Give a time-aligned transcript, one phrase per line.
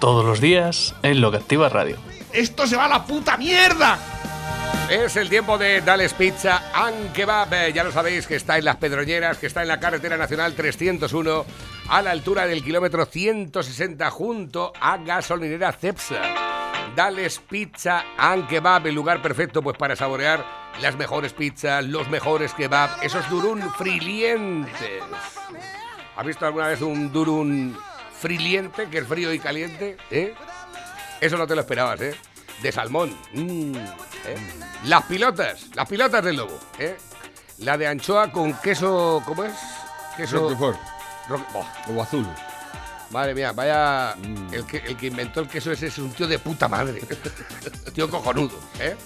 [0.00, 1.96] Todos los días en Lo que Activa Radio.
[2.32, 3.98] ¡Esto se va a la puta mierda!
[4.88, 7.52] Es el tiempo de Dales Pizza and Kebab.
[7.52, 10.54] Eh, Ya lo sabéis que está en Las Pedroñeras, que está en la carretera nacional
[10.54, 11.44] 301,
[11.90, 16.22] a la altura del kilómetro 160, junto a gasolinera Cepsa.
[16.96, 20.44] Dales Pizza and Kebab, el lugar perfecto pues para saborear
[20.80, 25.02] las mejores pizzas, los mejores kebab, esos durún frilientes.
[26.16, 27.76] ¿Has visto alguna vez un durún
[28.20, 29.96] friliente, que es frío y caliente?
[30.10, 30.34] ¿Eh?
[31.20, 32.14] Eso no te lo esperabas, ¿eh?
[32.62, 33.16] De salmón.
[33.32, 34.36] Mm, ¿eh?
[34.84, 36.96] Las pilotas, las pilotas del lobo, ¿eh?
[37.58, 39.52] La de anchoa con queso, ¿cómo es?
[40.16, 40.40] Queso...
[40.40, 40.78] Roquefort,
[41.28, 41.66] Roque- Buah,
[41.98, 42.26] o azul.
[43.10, 44.14] madre mía, vaya...
[44.16, 44.54] Mm.
[44.54, 47.02] El, que, el que inventó el queso ese es un tío de puta madre.
[47.94, 48.96] tío cojonudo, ¿eh?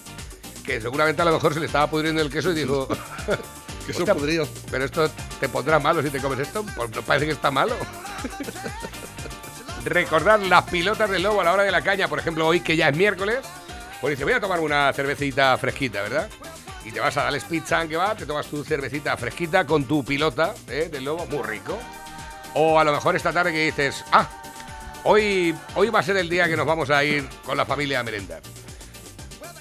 [0.65, 2.89] Que seguramente a lo mejor se le estaba pudriendo el queso y dijo...
[3.87, 4.49] Queso "Hostia, podrido.
[4.71, 7.77] Pero esto te pondrá malo si te comes esto, pues no parece que está malo.
[9.85, 12.75] Recordad las pilotas del lobo a la hora de la caña, por ejemplo, hoy que
[12.75, 13.41] ya es miércoles,
[14.01, 16.29] pues dice, voy a tomar una cervecita fresquita, ¿verdad?
[16.87, 20.03] Y te vas a darles pizza que va, te tomas tu cervecita fresquita con tu
[20.03, 20.89] pilota ¿eh?
[20.91, 21.79] del lobo, muy rico.
[22.55, 24.29] O a lo mejor esta tarde que dices, ah,
[25.05, 28.01] hoy, hoy va a ser el día que nos vamos a ir con la familia
[28.01, 28.41] a merendar.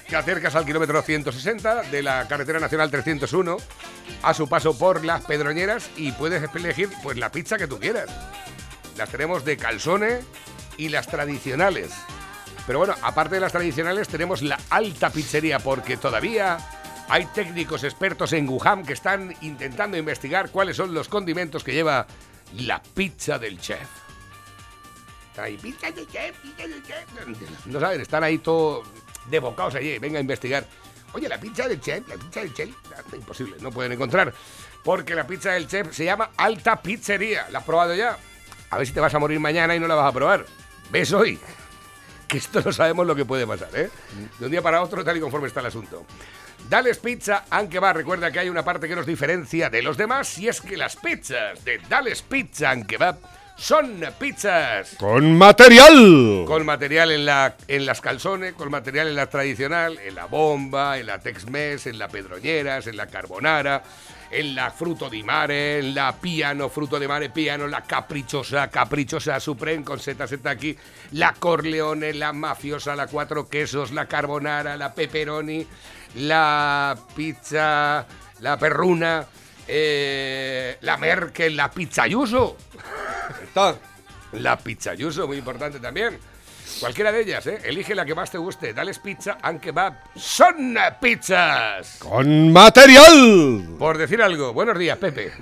[0.08, 3.56] Te acercas al kilómetro 160 de la carretera nacional 301
[4.22, 8.08] a su paso por las Pedroñeras y puedes elegir pues la pizza que tú quieras.
[8.96, 10.20] Las tenemos de calzone
[10.76, 11.92] y las tradicionales.
[12.66, 16.58] Pero bueno, aparte de las tradicionales tenemos la alta pizzería porque todavía
[17.08, 22.06] hay técnicos expertos en Wuhan que están intentando investigar cuáles son los condimentos que lleva
[22.58, 23.86] la pizza del chef.
[25.36, 27.66] Ahí, pizza del chef, pizza del chef.
[27.66, 28.86] No saben, están ahí todos
[29.28, 29.98] de bocaos allí.
[29.98, 30.64] Venga a investigar.
[31.12, 32.70] Oye, la pizza del chef, la pizza del chef.
[32.96, 34.32] Ah, Imposible, no pueden encontrar.
[34.82, 37.48] Porque la pizza del chef se llama Alta Pizzería.
[37.50, 38.16] ¿La has probado ya?
[38.74, 40.44] A ver si te vas a morir mañana y no la vas a probar.
[40.90, 41.38] ¿Ves hoy?
[42.26, 43.88] Que esto no sabemos lo que puede pasar, ¿eh?
[44.40, 46.04] De un día para otro, tal y conforme está el asunto.
[46.68, 50.36] Dales Pizza, aunque va, recuerda que hay una parte que nos diferencia de los demás
[50.38, 53.16] y es que las pizzas de Dales Pizza and Kebab
[53.56, 56.44] son pizzas Con material.
[56.44, 60.98] con material en, la, en las calzones, con material en la tradicional, en la bomba,
[60.98, 63.84] en la Tex-Mex, en la Pedroñeras, en la Carbonara,
[64.34, 69.38] en la Fruto di Mare, en la Piano, Fruto de Mare Piano, la Caprichosa, Caprichosa
[69.38, 70.76] Supreme con Z Z aquí,
[71.12, 75.66] la Corleone, la Mafiosa, la Cuatro Quesos, la Carbonara, la Pepperoni,
[76.16, 78.06] la Pizza,
[78.40, 79.26] la Perruna,
[79.66, 82.56] eh, la Merkel, la Pizzayuso.
[83.42, 83.78] Está.
[84.32, 86.18] La pizzayuso, muy importante también.
[86.80, 87.58] Cualquiera de ellas, ¿eh?
[87.64, 88.72] Elige la que más te guste.
[88.72, 89.94] Dales pizza and kebab.
[90.16, 91.96] ¡Son pizzas!
[91.98, 93.76] Con material.
[93.78, 94.52] Por decir algo.
[94.52, 95.32] Buenos días, Pepe.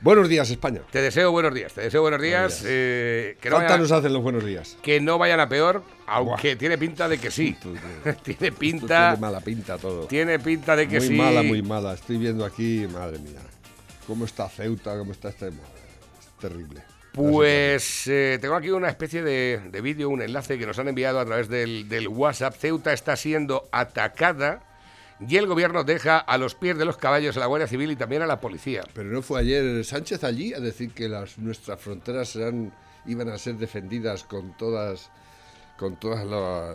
[0.00, 0.82] Buenos días, España.
[0.90, 1.72] Te deseo buenos días.
[1.72, 2.62] Te deseo buenos días.
[2.66, 4.76] eh, que, no vayan, nos hacen los buenos días.
[4.82, 7.56] que no vayan a peor, aunque tiene pinta de que sí.
[8.22, 9.12] tiene pinta.
[9.12, 10.06] tiene mala pinta todo.
[10.06, 11.14] Tiene pinta de que muy sí.
[11.14, 11.94] mala, muy mala.
[11.94, 13.40] Estoy viendo aquí, madre mía.
[14.06, 15.48] Cómo está Ceuta, cómo está este.
[15.48, 15.54] Es
[16.38, 16.82] terrible.
[17.14, 21.20] Pues eh, tengo aquí una especie de, de vídeo, un enlace que nos han enviado
[21.20, 22.56] a través del, del WhatsApp.
[22.56, 24.64] Ceuta está siendo atacada
[25.26, 27.96] y el gobierno deja a los pies de los caballos a la Guardia Civil y
[27.96, 28.82] también a la policía.
[28.94, 32.72] Pero no fue ayer Sánchez allí a decir que las, nuestras fronteras serán,
[33.06, 35.08] iban a ser defendidas con todas,
[35.78, 36.74] con todas la-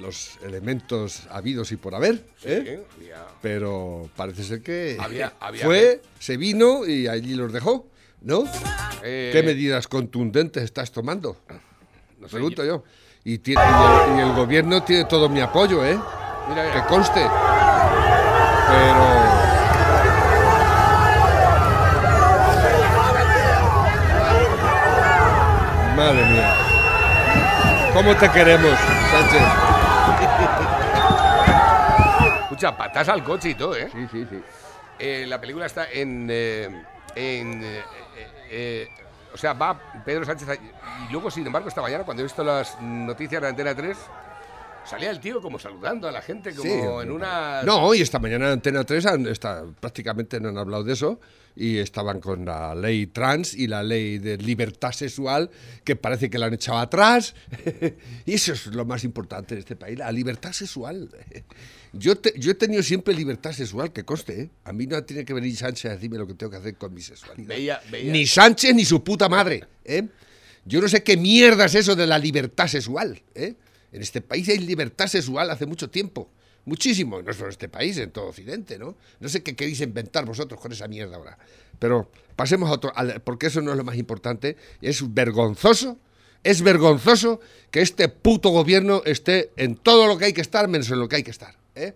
[0.00, 2.24] los elementos habidos y por haber.
[2.44, 2.84] ¿eh?
[2.98, 3.10] Sí,
[3.42, 7.86] Pero parece ser que Había- había fue, se vino y allí los dejó,
[8.22, 8.44] ¿no?
[9.02, 11.36] eh, ¿Qué medidas contundentes estás tomando?
[12.18, 12.84] no sé, Pregunto yo.
[13.24, 15.98] Y, tiene- y el, y el gobierno tiene todo mi apoyo, ¿eh?
[16.48, 16.86] Mira, Que mira.
[16.86, 17.20] conste.
[18.68, 19.20] Pero...
[25.96, 26.54] Madre mía.
[27.92, 28.78] ¿Cómo te queremos,
[29.10, 29.42] Sánchez?
[32.42, 33.88] Escucha, patas al coche y todo, ¿eh?
[33.92, 34.40] Sí, sí, sí.
[34.98, 36.28] Eh, la película está en.
[36.30, 36.68] eh,
[37.14, 38.88] en eh, eh, eh,
[39.32, 40.48] o sea, va Pedro Sánchez.
[40.48, 40.54] a-
[41.08, 43.96] Y luego, sin embargo, esta mañana, cuando he visto las noticias de Antena 3,
[44.84, 46.70] salía el tío como saludando a la gente, como Sí,
[47.04, 47.62] en una...
[47.62, 51.20] No, y esta mañana en Antena 3 han, está, prácticamente no han hablado de eso
[51.56, 55.50] y estaban con la ley trans y la ley de libertad sexual
[55.84, 57.34] que parece que la han echado atrás.
[58.26, 61.08] y eso es lo más importante en este país, la libertad sexual.
[61.92, 64.50] Yo, te- yo he tenido siempre libertad sexual, que conste, ¿eh?
[64.64, 66.94] A mí no tiene que venir Sánchez a decirme lo que tengo que hacer con
[66.94, 67.48] mi sexualidad.
[68.12, 70.06] Ni Sánchez ni su puta madre, ¿eh?
[70.64, 73.54] Yo no sé qué mierda es eso de la libertad sexual, ¿eh?
[73.92, 76.30] En este país hay libertad sexual hace mucho tiempo.
[76.66, 78.96] Muchísimo, no solo en este país, en todo Occidente, ¿no?
[79.18, 81.38] No sé qué queréis inventar vosotros con esa mierda ahora.
[81.78, 82.92] Pero pasemos a otro,
[83.24, 84.56] porque eso no es lo más importante.
[84.82, 85.98] Es vergonzoso,
[86.44, 87.40] es vergonzoso
[87.70, 91.08] que este puto gobierno esté en todo lo que hay que estar, menos en lo
[91.08, 91.94] que hay que estar, ¿eh?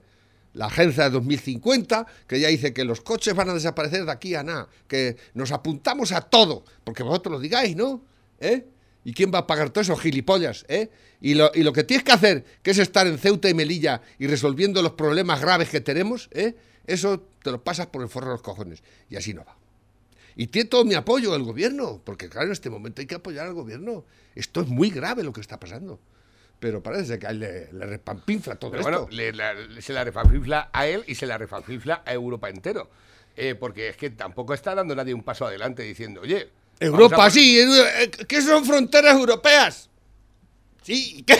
[0.53, 4.35] La agencia de 2050, que ya dice que los coches van a desaparecer de aquí
[4.35, 8.03] a nada, que nos apuntamos a todo, porque vosotros lo digáis, ¿no?
[8.39, 8.65] ¿Eh?
[9.05, 10.65] ¿Y quién va a pagar todo eso, gilipollas?
[10.69, 10.91] ¿eh?
[11.21, 14.01] Y, lo, y lo que tienes que hacer, que es estar en Ceuta y Melilla
[14.19, 16.55] y resolviendo los problemas graves que tenemos, ¿eh?
[16.87, 18.83] eso te lo pasas por el forro de los cojones.
[19.11, 19.57] Y así no va.
[20.37, 23.47] Y tiene todo mi apoyo el gobierno, porque claro, en este momento hay que apoyar
[23.47, 24.05] al gobierno.
[24.35, 26.01] Esto es muy grave lo que está pasando.
[26.65, 29.07] Pero parece que a él le, le repampinfla todo Pero esto.
[29.07, 32.89] bueno, le- la- se la refanfifla a él y se la refanfifla a Europa entero.
[33.37, 36.49] Eh, porque es que tampoco está dando nadie un paso adelante diciendo, oye...
[36.81, 39.91] Europa, a- sí, eh, ¿qué son fronteras europeas?
[40.83, 41.37] Sí, ¿y qué?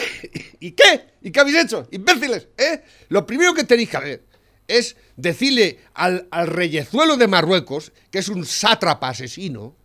[0.59, 1.05] ¿Y qué?
[1.23, 1.87] ¿Y qué habéis hecho?
[1.89, 2.83] Imbéciles, ¿eh?
[3.09, 4.23] Lo primero que tenéis que hacer
[4.67, 9.75] es decirle al, al reyezuelo de Marruecos, que es un sátrapa asesino,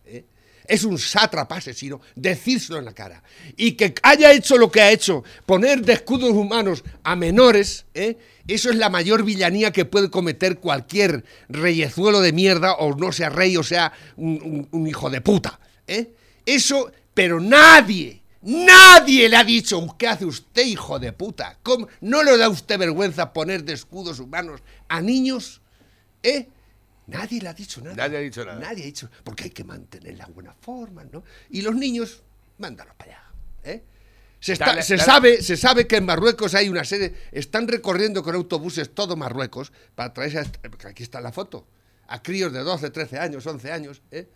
[0.67, 3.23] Es un sátrapa asesino, decírselo en la cara.
[3.57, 8.17] Y que haya hecho lo que ha hecho, poner de escudos humanos a menores, ¿eh?
[8.47, 13.29] eso es la mayor villanía que puede cometer cualquier reyezuelo de mierda, o no sea
[13.29, 15.59] rey, o sea un, hijo de puta.
[15.87, 16.13] ¿eh?
[16.45, 21.57] Eso, pero nadie, nadie le ha dicho, ¿qué hace usted, hijo de puta?
[22.01, 25.61] ¿No le da usted vergüenza poner de escudos humanos a niños?
[26.23, 26.47] ¿Eh?
[27.07, 27.95] Nadie le ha dicho nada.
[27.95, 28.59] Nadie ha dicho nada.
[28.59, 31.23] Nadie ha dicho, porque hay que mantener la buena forma, ¿no?
[31.49, 32.21] Y los niños,
[32.57, 33.23] mándalos para allá.
[33.63, 33.83] ¿eh?
[34.39, 35.05] Se, está- Dale, se dale.
[35.05, 39.71] sabe, se sabe que en Marruecos hay una serie, están recorriendo con autobuses todo Marruecos
[39.95, 41.67] para traerse, a este- aquí está la foto,
[42.07, 44.01] a críos de 12, 13 años, 11 años.
[44.11, 44.27] ¿eh?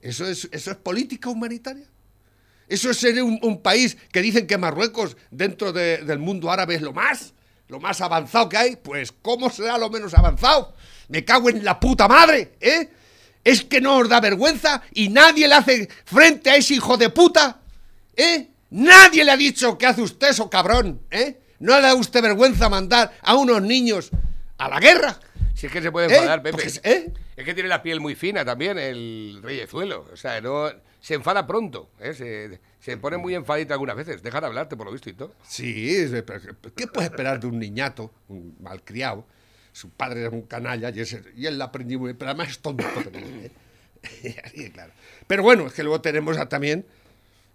[0.00, 1.86] ¿Eso, es, ¿Eso es política humanitaria?
[2.68, 6.74] ¿Eso es ser un, un país que dicen que Marruecos dentro de- del mundo árabe
[6.76, 7.32] es lo más?
[7.68, 8.76] ¿Lo más avanzado que hay?
[8.76, 10.74] Pues ¿cómo será lo menos avanzado?
[11.08, 12.90] Me cago en la puta madre, ¿eh?
[13.44, 17.10] ¿Es que no os da vergüenza y nadie le hace frente a ese hijo de
[17.10, 17.60] puta?
[18.16, 18.48] ¿Eh?
[18.70, 21.38] Nadie le ha dicho que hace usted eso, cabrón, ¿eh?
[21.60, 24.10] ¿No le da usted vergüenza mandar a unos niños
[24.58, 25.18] a la guerra?
[25.54, 26.16] Si es que se puede ¿Eh?
[26.16, 26.52] enfadar, Pepe.
[26.52, 27.12] Porque es- ¿eh?
[27.36, 30.06] Es que tiene la piel muy fina también, el reyezuelo.
[30.12, 30.68] O sea, no,
[31.00, 31.90] se enfada pronto.
[32.00, 32.14] ¿eh?
[32.14, 34.22] Se, se pone muy enfadita algunas veces.
[34.22, 35.34] Deja de hablarte, por lo visto y todo.
[35.46, 35.94] Sí,
[36.74, 39.24] ¿qué puedes esperar de un niñato, un malcriado?
[39.76, 42.48] Su padre era un canalla y, ese- y él la aprendió muy bien, pero además
[42.48, 43.50] es tonto también.
[44.02, 44.70] ¿eh?
[44.72, 44.92] Claro.
[45.26, 46.86] Pero bueno, es que luego tenemos a también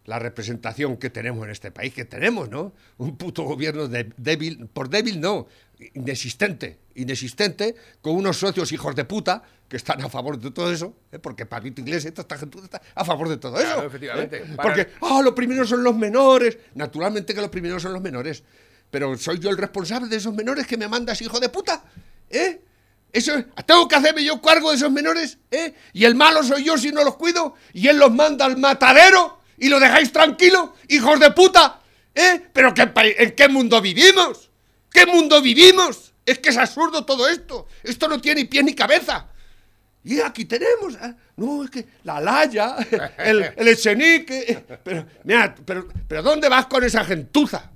[0.06, 2.74] la representación que tenemos en este país, que tenemos, ¿no?
[3.00, 5.48] Un puto gobierno de- débil, por débil no,
[5.96, 10.94] inexistente, inexistente, con unos socios hijos de puta que están a favor de todo eso,
[11.12, 11.18] ¿eh?
[11.18, 13.88] porque Pabito Iglesias, toda esta gente está a favor de todo Claro, eso.
[13.88, 14.38] efectivamente.
[14.38, 14.46] ¿eh?
[14.56, 16.58] Para- Porque, ah, los primeros son los menores.
[16.76, 18.44] Naturalmente que los primeros son los menores.
[18.92, 21.82] Pero soy yo el responsable de esos menores que me mandas, hijo de puta.
[22.32, 22.62] ¿Eh?
[23.14, 25.38] Eso, es- ¿Tengo que hacerme yo cargo de esos menores?
[25.52, 25.74] ¿Eh?
[25.94, 27.56] ¿Y el malo soy yo si no los cuido?
[27.74, 29.40] ¿Y él los manda al matadero?
[29.58, 30.76] ¿Y lo dejáis tranquilo?
[30.88, 31.82] ¡Hijos de puta!
[32.16, 32.42] ¿Eh?
[32.54, 34.50] ¿Pero qué, en qué mundo vivimos?
[34.92, 36.14] ¿Qué mundo vivimos?
[36.26, 37.68] Es que es absurdo todo esto.
[37.84, 39.28] Esto no tiene ni pie ni cabeza.
[40.04, 42.76] Y aquí tenemos, ah, no, es que la Laya,
[43.20, 47.70] el, el Echenique, eh, pero, mira, pero, pero ¿dónde vas con esa gentuza?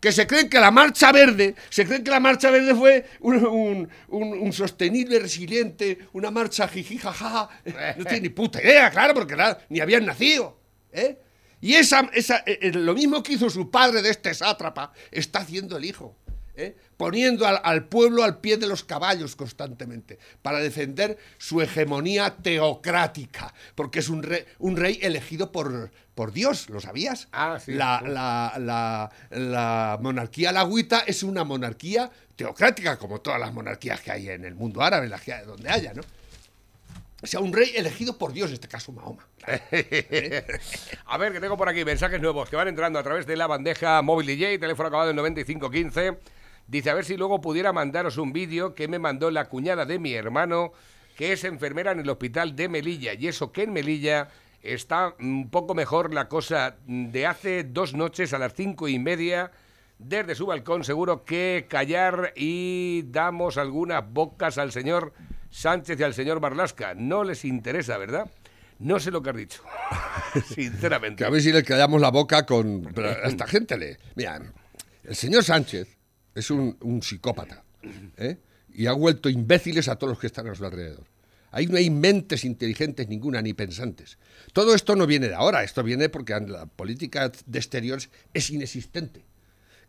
[0.00, 3.88] Que se creen que la Marcha Verde, se creen que la Marcha Verde fue un,
[4.08, 7.48] un- sostenible, resiliente, una marcha jiji, jaja,
[7.96, 9.36] no tiene ni puta idea, claro, porque
[9.68, 10.56] ni habían nacido,
[10.92, 11.18] ¿eh?
[11.60, 15.40] Y esa, esa, eh, eh, lo mismo que hizo su padre de este sátrapa, está
[15.40, 16.16] haciendo el hijo.
[16.58, 16.76] ¿Eh?
[16.96, 23.54] poniendo al, al pueblo al pie de los caballos constantemente, para defender su hegemonía teocrática,
[23.74, 27.28] porque es un rey, un rey elegido por, por Dios, ¿lo sabías?
[27.32, 27.72] Ah, sí.
[27.72, 34.10] La, la, la, la monarquía alagüita es una monarquía teocrática, como todas las monarquías que
[34.10, 36.02] hay en el mundo árabe, en la que- donde haya, ¿no?
[37.20, 39.26] O sea, un rey elegido por Dios, en este caso Mahoma.
[41.06, 43.46] A ver, que tengo por aquí mensajes nuevos que van entrando a través de la
[43.48, 46.18] bandeja móvil DJ, teléfono acabado en 9515.
[46.68, 49.98] Dice, a ver si luego pudiera mandaros un vídeo que me mandó la cuñada de
[49.98, 50.72] mi hermano,
[51.16, 53.14] que es enfermera en el hospital de Melilla.
[53.14, 54.28] Y eso que en Melilla
[54.62, 56.76] está un poco mejor la cosa.
[56.86, 59.50] De hace dos noches a las cinco y media
[59.98, 65.12] desde su balcón seguro que callar y damos algunas bocas al señor
[65.50, 66.94] Sánchez y al señor Marlasca.
[66.94, 68.30] No les interesa, ¿verdad?
[68.78, 69.62] No sé lo que has dicho.
[70.54, 71.24] Sinceramente.
[71.24, 72.94] A ver si le callamos la boca con.
[73.24, 73.96] esta gente le.
[74.14, 74.40] Mira,
[75.02, 75.97] el señor Sánchez
[76.38, 77.64] es un, psicópata.
[78.16, 78.38] ¿eh?
[78.72, 81.04] Y ha vuelto imbéciles a todos los que están a su alrededor.
[81.50, 84.18] Ahí no hay mentes inteligentes ninguna, ni pensantes.
[84.52, 89.24] Todo esto no viene de ahora, esto viene porque la política de exteriores es inexistente.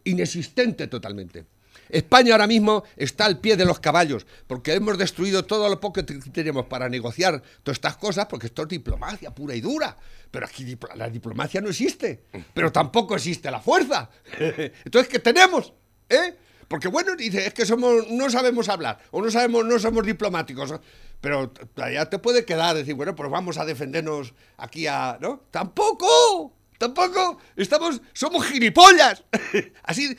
[0.06, 1.46] Inexistente totalmente.
[1.90, 6.04] España ahora mismo está al pie de los caballos, porque hemos destruido todo lo poco
[6.04, 9.98] que tenemos para negociar todas estas cosas, porque esto es diplomacia pura y dura.
[10.32, 14.10] Pero aquí la diplomacia no existe, pero tampoco existe la fuerza.
[14.86, 15.74] Entonces, ¿qué tenemos?
[16.10, 16.36] ¿Eh?
[16.68, 20.74] Porque bueno, dice, es que somos, no sabemos hablar, o no sabemos, no somos diplomáticos.
[21.22, 25.18] Pero ya te puede quedar decir, bueno, pues vamos a defendernos aquí a.
[25.20, 25.42] ¿No?
[25.52, 26.56] ¡Tampoco!
[26.78, 29.24] Tampoco estamos, somos gilipollas.
[29.84, 30.16] Así,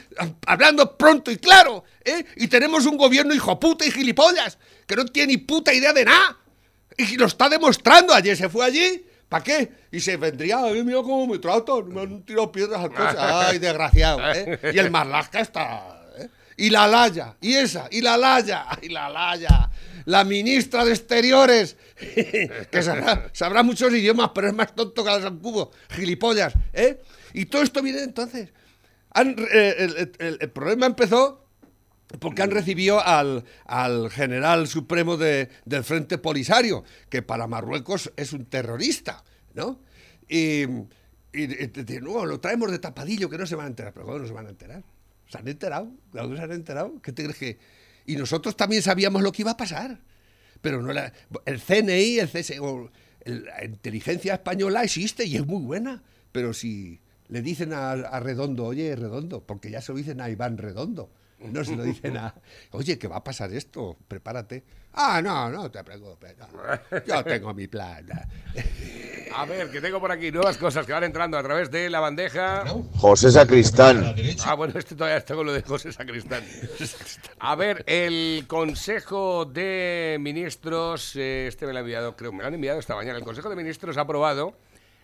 [0.46, 2.22] hablando pronto y claro, ¿eh?
[2.36, 6.04] Y tenemos un gobierno hijo puta y gilipollas, que no tiene ni puta idea de
[6.04, 6.36] nada.
[6.98, 8.12] Y lo está demostrando.
[8.12, 9.06] Ayer se fue allí.
[9.30, 9.70] ¿Para qué?
[9.92, 13.16] Y se vendría, ay, mira cómo me tratan, me han tirado piedras al coche.
[13.18, 14.20] Ay, desgraciado.
[14.34, 14.58] ¿eh?
[14.74, 16.02] Y el Marlasca está.
[16.18, 16.28] ¿eh?
[16.58, 19.70] Y la Laya, y esa, y la Laya, y la Laya.
[20.06, 25.20] La ministra de Exteriores, que sabrá, sabrá muchos idiomas, pero es más tonto que la
[25.22, 25.70] San Cubo.
[25.90, 27.00] Gilipollas, ¿eh?
[27.32, 28.48] Y todo esto viene entonces.
[29.12, 31.44] Han- eh, el, el- el- el problema empezó
[32.18, 38.32] porque han recibido al, al general supremo de- del Frente Polisario, que para Marruecos es
[38.32, 39.22] un terrorista,
[39.54, 39.80] ¿no?
[40.28, 40.64] Y,
[41.32, 43.92] lo traemos de tapadillo, que no se van a enterar.
[43.92, 44.82] Pero ¿cómo no se van a enterar?
[45.28, 45.92] ¿Se han enterado?
[46.12, 47.00] ¿De dónde se han enterado?
[47.02, 47.58] ¿Qué te crees que...?
[48.06, 50.00] Y nosotros también sabíamos lo que iba a pasar.
[50.60, 51.12] Pero no la-
[51.44, 52.90] el CNI, el CSO,
[53.24, 56.02] la inteligencia española existe y es muy buena.
[56.32, 60.28] Pero si le dicen a, a Redondo, oye, Redondo, porque ya se lo dicen a
[60.30, 61.10] Iván Redondo,
[61.52, 62.34] no se lo dicen a,
[62.72, 64.64] oye, que va a pasar esto, prepárate.
[64.92, 66.48] Ah, no, no te preocupes, no.
[67.06, 68.06] yo tengo mi plan.
[69.32, 72.00] A ver, que tengo por aquí nuevas cosas que van entrando a través de la
[72.00, 72.64] bandeja.
[72.96, 74.16] José Sacristán.
[74.44, 76.42] Ah, bueno, este todavía está con lo de José Sacristán.
[77.38, 82.48] A ver, el Consejo de Ministros, eh, este me lo ha enviado, creo, me lo
[82.48, 83.18] han enviado esta mañana.
[83.18, 84.56] El Consejo de Ministros ha aprobado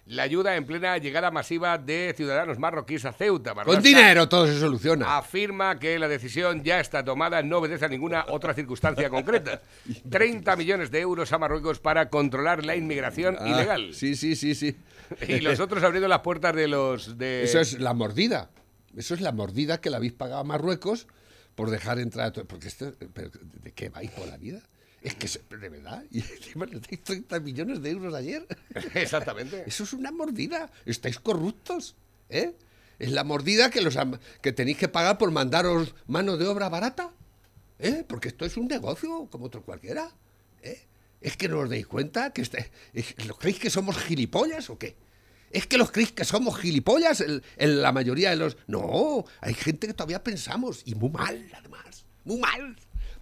[0.07, 3.55] la ayuda en plena llegada masiva de ciudadanos marroquíes a Ceuta.
[3.55, 5.17] Con dinero todo se soluciona.
[5.17, 9.61] Afirma que la decisión ya está tomada, no obedece a ninguna otra circunstancia concreta.
[10.11, 13.95] 30 millones de euros a Marruecos para controlar la inmigración Ah, ilegal.
[13.95, 14.77] Sí, sí, sí, sí.
[15.29, 17.19] Y los otros abriendo las puertas de los...
[17.19, 17.43] De...
[17.45, 18.51] Eso es la mordida.
[18.97, 21.07] Eso es la mordida que le habéis pagado a Marruecos
[21.55, 22.45] por dejar entrar a todo.
[22.47, 24.61] Porque esto, ¿de qué vais por la vida?
[25.03, 28.47] Es que, se- de verdad, y encima le dais 30 millones de euros ayer.
[28.95, 29.65] Exactamente.
[29.67, 30.71] Eso es una mordida.
[30.85, 31.95] Estáis corruptos,
[32.29, 32.55] ¿eh?
[32.99, 33.97] Es la mordida que, los
[34.41, 37.13] que tenéis que pagar por mandaros mano de obra barata,
[37.79, 38.05] ¿eh?
[38.09, 40.11] Porque esto es un negocio como otro cualquiera,
[40.63, 40.87] ¿eh?
[41.21, 44.79] Es que no os dais cuenta que este, es- ¿los creéis que somos gilipollas o
[44.79, 44.97] qué?
[45.51, 48.57] ¿Es que los creéis que somos gilipollas en, en la mayoría de los...?
[48.67, 52.77] No, hay gente que todavía pensamos, y muy mal, además, muy mal.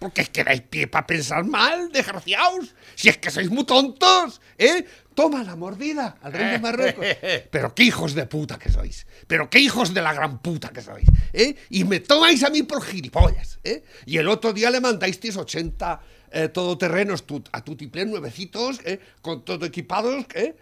[0.04, 2.75] Porque es que dais pie para pensar mal, desgraciados.
[2.94, 4.84] Si es que sois muy tontos, ¿eh?
[5.14, 7.06] Toma la mordida al rey de Marruecos.
[7.50, 9.06] Pero qué hijos de puta que sois.
[9.26, 11.06] Pero qué hijos de la gran puta que sois.
[11.32, 11.56] ¿eh?
[11.70, 13.58] Y me tomáis a mí por gilipollas.
[13.64, 13.82] ¿eh?
[14.06, 16.00] Y el otro día le mandasteis 80
[16.32, 19.00] eh, todoterrenos tu- a tutiplén nuevecitos, ¿eh?
[19.23, 20.26] con todo equipados.
[20.34, 20.54] ¿eh?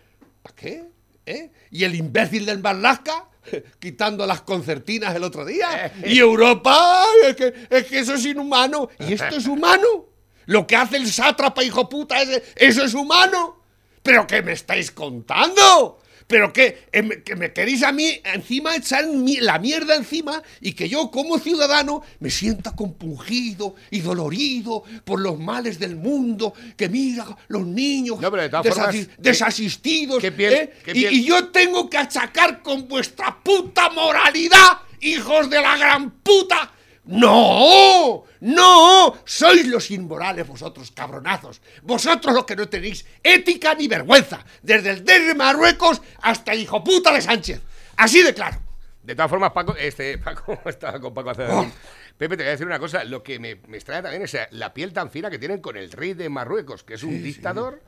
[0.43, 0.85] ¿Para qué?
[1.27, 1.51] ¿Eh?
[1.71, 3.29] Y el imbécil del Marlaska
[3.79, 5.93] quitando las concertinas el otro día.
[6.05, 8.89] Y Europa, es que, es que eso es inhumano.
[8.99, 10.07] ¿Y esto es humano?
[10.47, 13.63] Lo que hace el sátrapa, hijo puta, ese, eso es humano.
[14.03, 16.02] ¿Pero qué me estáis contando?
[16.33, 16.87] ¿Pero qué?
[16.93, 21.39] Em, ¿Que me queréis a mí encima echar la mierda encima y que yo como
[21.39, 26.55] ciudadano me sienta compungido y dolorido por los males del mundo?
[26.75, 30.19] Que mira los niños No, pero de todas formas, desasi- ¿qué- desasistidos.
[30.23, 30.73] qué piel- ¿eh?
[30.83, 36.11] qué Y- y yo tengo que achacar con vuestra puta moralidad, hijos de la gran
[36.23, 36.73] puta.
[37.05, 41.61] No, no, sois los inmorales vosotros, cabronazos.
[41.83, 46.85] Vosotros los que no tenéis ética ni vergüenza, desde el de Marruecos hasta el hijo
[46.85, 47.61] puta de Sánchez.
[47.97, 48.59] Así de claro.
[49.03, 51.71] De todas formas, Paco, este, Paco estaba con Paco hace Oh.
[52.17, 53.03] Pepe, te voy a decir una cosa.
[53.03, 55.91] Lo que me, me extraña también es la piel tan fina que tienen con el
[55.91, 57.83] rey de Marruecos, que es un dictador,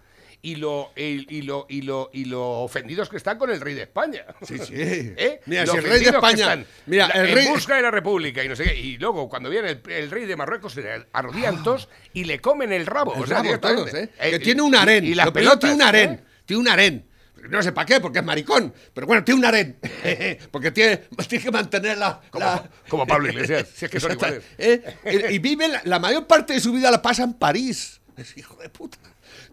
[0.45, 3.83] y lo, y, lo, y, lo, y lo ofendidos que están con el rey de
[3.83, 4.27] España.
[4.47, 4.73] Sí, sí.
[4.75, 5.41] ¿Eh?
[5.47, 6.65] Mira, si el rey de España.
[6.85, 7.49] Mira, la- el en rey.
[7.49, 8.75] busca de la república y no sé qué.
[8.79, 10.85] Y luego, cuando viene el, el rey de Marruecos, se
[11.15, 13.15] arrodillan todos y le comen el rabo.
[13.17, 14.11] El o sea, rabo todos, ¿eh?
[14.21, 15.03] Eh, Que tiene un harén.
[15.05, 15.61] Y, primero pelotas.
[15.61, 16.21] tiene un harén.
[16.45, 17.07] Tiene un harén.
[17.49, 18.73] No sé para qué, porque es maricón.
[18.93, 19.79] Pero bueno, tiene un harén.
[20.51, 22.21] porque tiene, tiene que mantener la.
[22.31, 23.67] Como, la- como Pablo Iglesias.
[23.75, 24.43] Si es que son iguales.
[24.59, 24.83] ¿Eh?
[25.31, 28.01] Y y vive la, la mayor parte de su vida la pasa en París.
[28.17, 28.99] Es hijo de puta.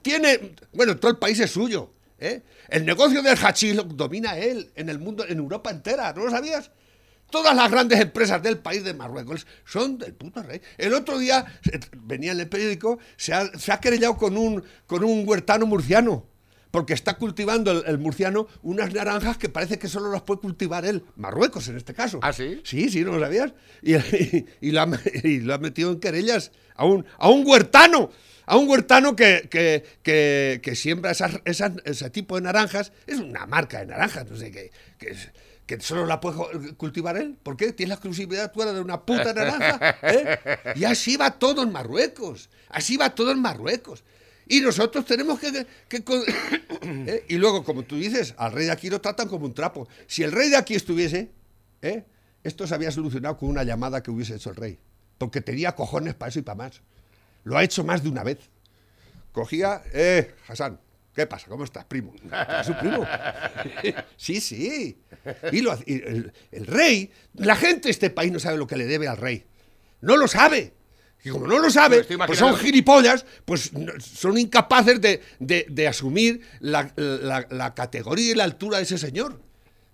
[0.02, 0.56] Tiene.
[0.74, 1.92] Bueno, todo el país es suyo.
[2.20, 2.42] ¿eh?
[2.70, 6.14] El negocio del hachís lo domina él en el mundo, en Europa entera.
[6.14, 6.72] ¿No lo sabías?
[7.30, 10.62] Todas las grandes empresas del país de Marruecos son del puto rey.
[10.78, 14.64] El otro día eh, venía en el periódico, se ha, se ha querellado con un,
[14.86, 16.28] con un huertano murciano.
[16.72, 20.86] Porque está cultivando el, el murciano unas naranjas que parece que solo las puede cultivar
[20.86, 22.20] él, Marruecos en este caso.
[22.22, 22.62] ¿Ah, sí?
[22.64, 23.54] Sí, sí, no lo sabías.
[23.82, 24.88] Y, y- y lo, ha,
[25.24, 28.10] y lo ha metido en querellas a un, a un huertano.
[28.46, 31.40] A un huertano que, que, que, que siembra esas,
[31.86, 32.92] ese tipo de naranjas.
[33.08, 35.16] Es una marca de naranjas, no sé, que, que,
[35.66, 37.38] que solo la puede cultivar él.
[37.42, 37.72] ¿Por qué?
[37.72, 39.96] Tienes la exclusividad tú de una puta naranja.
[40.04, 40.40] ¿eh?
[40.76, 42.50] Y así va todo en Marruecos.
[42.70, 44.04] Así va todo en Marruecos.
[44.48, 45.66] Y nosotros tenemos que...
[45.88, 46.24] que- con-
[47.08, 47.24] ¿eh?
[47.30, 49.88] Y luego, como tú dices, al rey de aquí lo tratan como un trapo.
[50.08, 51.30] Si el rey de aquí estuviese,
[51.82, 52.04] ¿eh?
[52.44, 54.80] esto se había solucionado con una llamada que hubiese hecho el rey.
[55.18, 56.82] Porque tenía cojones para eso y para más.
[57.44, 58.40] Lo ha hecho más de una vez.
[59.32, 60.80] Cogía, eh, Hassan,
[61.16, 61.48] ¿qué pasa?
[61.48, 62.14] ¿Cómo estás, primo?
[62.60, 63.06] ¿Es su primo?
[64.18, 64.98] sí, sí.
[65.52, 68.76] Y, lo y el, el rey, la gente de este país no sabe lo que
[68.78, 69.46] le debe al rey.
[70.02, 70.74] No lo sabe.
[71.24, 76.42] Y como no lo sabe, pues son gilipollas, pues son incapaces de, de- de asumir
[76.60, 79.40] la, la- la categoría y la altura de ese señor.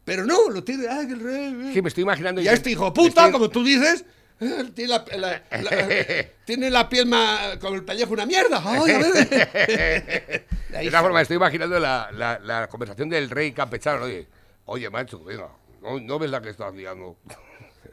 [0.05, 1.71] Pero no, lo tiene, ay, el rey.
[1.73, 2.39] Sí, me estoy imaginando.
[2.41, 4.05] Y a este hijo puta, como tú dices, eh,
[4.75, 8.61] tiene la, la- la- tiene la piel más, con el pellejo una mierda.
[8.63, 10.45] Ay, a ver.
[10.69, 14.03] De esta forma, estoy imaginando la, conversación del rey campechano.
[14.03, 14.27] Oye,
[14.65, 15.49] oye, macho, venga,
[15.81, 17.17] no, no ves la que estás liando.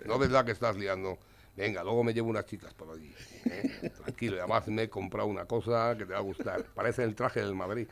[0.04, 1.18] No ves la que estás liando.
[1.56, 3.14] Venga, luego me llevo unas chicas por allí.
[3.44, 3.90] ¿eh?
[4.02, 6.64] Tranquilo, además me he comprado una cosa que te va a gustar.
[6.74, 7.86] Parece el traje del Madrid.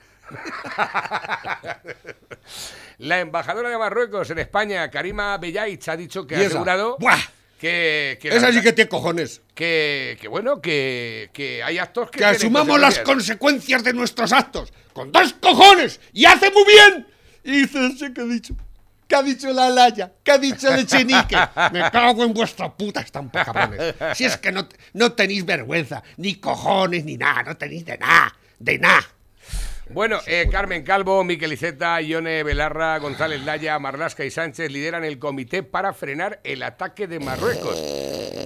[2.98, 6.48] La embajadora de Marruecos en España, Karima Bellaich, ha dicho que ¿Y ha esa?
[6.48, 7.16] asegurado ¡Buah!
[7.62, 9.40] Que, que, la Esa sí verdad- que tiene cojones.
[9.54, 12.18] que, que bueno, que, que hay actos que.
[12.18, 13.84] Que asumamos las consecuencias.
[13.84, 14.72] de nuestros actos.
[14.92, 16.00] Con dos cojones.
[16.12, 17.06] Y hace muy bien.
[17.44, 18.54] Y dice, que ha dicho.
[19.06, 20.10] ¿Qué ha dicho la Laya?
[20.24, 21.36] ¿Qué ha dicho el Echenique?
[21.72, 23.94] Me cago en vuestra puta estampa, cabrones.
[24.14, 28.34] Si es que no, no tenéis vergüenza, ni cojones, ni nada, no tenéis de nada,
[28.58, 29.06] de nada.
[29.90, 35.18] Bueno, eh, Carmen Calvo, Miquel Iceta, Ione Belarra, González Laya, Marlasca y Sánchez lideran el
[35.18, 37.76] comité para frenar el ataque de Marruecos.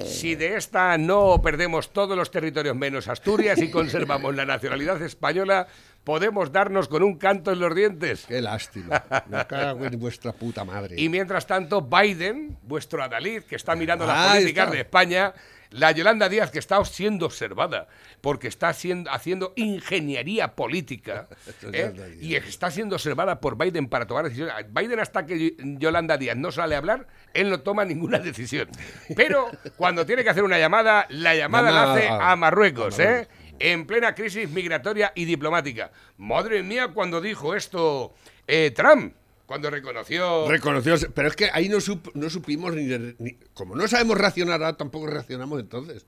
[0.09, 5.69] Si de esta no perdemos todos los territorios menos Asturias y conservamos la nacionalidad española,
[6.05, 8.25] podemos darnos con un canto en los dientes.
[8.27, 9.05] Qué lástima.
[9.29, 10.97] Me cago en vuestra puta madre.
[10.99, 14.75] Y mientras tanto, Biden, vuestro adalid, que está mirando las Ah, políticas está.
[14.75, 15.35] de España,
[15.71, 17.89] la Yolanda Díaz, que está siendo observada,
[18.21, 21.29] porque está siendo, haciendo ingeniería política,
[21.73, 22.17] ¿eh?
[22.21, 24.55] Y está siendo observada por Biden para tomar decisiones.
[24.73, 28.69] Biden, hasta que Yolanda Díaz no sale a hablar, él no toma ninguna decisión.
[29.15, 33.29] Pero cuando tiene que hacer una llamada, la llamada la hace a Marruecos, ¿eh?
[33.59, 35.91] En plena crisis migratoria y diplomática.
[36.19, 38.15] Madre mía, cuando dijo esto
[38.47, 39.15] eh, Trump,
[39.47, 40.49] cuando reconoció...
[40.49, 42.85] Reconoció, pero es que ahí no, sup- no supimos ni,
[43.19, 46.05] ni- Como no sabemos reaccionar ahora, tampoco reaccionamos entonces.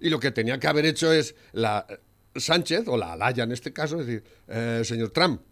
[0.00, 1.86] Y lo que tenía que haber hecho es la
[2.34, 5.42] Sánchez, o la Alaya en este caso, decir, eh, señor Trump,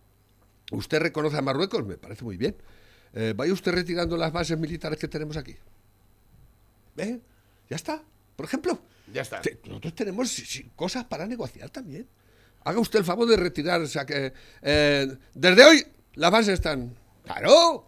[0.73, 1.85] ¿usted reconoce a Marruecos?
[1.87, 2.57] Me parece muy bien.
[3.13, 5.57] Eh, vaya usted retirando las bases militares que tenemos aquí.
[6.97, 7.21] ¿Ve?
[7.69, 8.03] Ya está.
[8.37, 8.81] Por ejemplo,
[9.13, 9.41] Ya está.
[9.41, 10.43] te- nosotros tenemos
[10.75, 12.07] cosas para negociar también.
[12.65, 16.95] Haga usted el favor de retirar, o sea que eh, desde hoy las bases están.
[17.25, 17.87] Claro.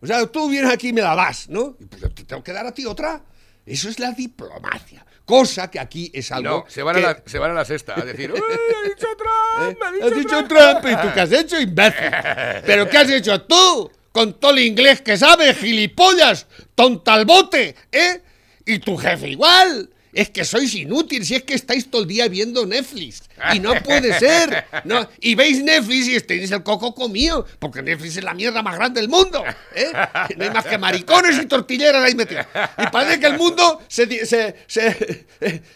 [0.00, 1.76] O sea, tú vienes aquí y me la das, ¿no?
[1.80, 3.22] Y pues yo te tengo que dar a ti otra.
[3.64, 5.04] Eso es la diplomacia.
[5.24, 6.50] Cosa que aquí es algo.
[6.50, 8.88] No, se van, que- a la, se van a la sexta a decir, "Uy, ha
[8.88, 9.72] dicho Trump!
[9.72, 9.78] ¿Eh?
[9.82, 10.48] ha dicho Has dicho Trump".
[10.82, 12.10] Trump, ¿y tú qué has hecho, imbécil?
[12.66, 13.90] ¿Pero qué has hecho tú?
[14.12, 18.22] Con todo el inglés que sabes, gilipollas, tontalbote, ¿eh?
[18.66, 19.90] Y tu jefe igual.
[20.14, 23.22] Es que sois inútiles, si es que estáis todo el día viendo Netflix.
[23.52, 24.64] Y no puede ser.
[24.84, 28.76] No, y veis Netflix y tenéis el coco comido, porque Netflix es la mierda más
[28.76, 29.44] grande del mundo.
[29.74, 29.90] ¿eh?
[30.36, 32.46] No hay más que maricones y tortilleras ahí metidos.
[32.78, 35.26] Y parece que el mundo se, se, se-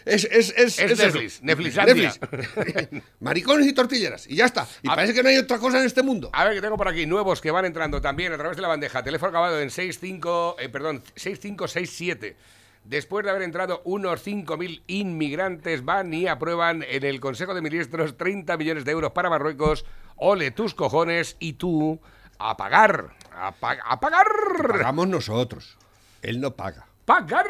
[0.05, 0.97] es, es, es, Es.
[0.97, 1.93] Netflix, Netflixandia.
[1.95, 3.03] Netflix.
[3.19, 4.25] Maricones y tortilleras.
[4.27, 4.67] Y ya está.
[4.81, 6.29] Y A- parece que no hay otra cosa en este mundo.
[6.33, 8.69] A ver, que tengo por aquí nuevos que van entrando también a través de la
[8.69, 9.03] bandeja.
[9.03, 12.35] Teléfono acabado en 65, eh, perdón, 6567.
[12.89, 18.17] Después de haber entrado unos 5.000 inmigrantes, van y aprueban en el Consejo de Ministros
[18.17, 19.85] 30 millones de euros para Marruecos.
[20.15, 21.99] Ole tus cojones y tú
[22.39, 23.11] a pagar.
[23.31, 24.25] A, pa- a pagar.
[24.71, 25.77] Pagamos nosotros.
[26.23, 26.87] Él no paga.
[27.05, 27.45] pagar.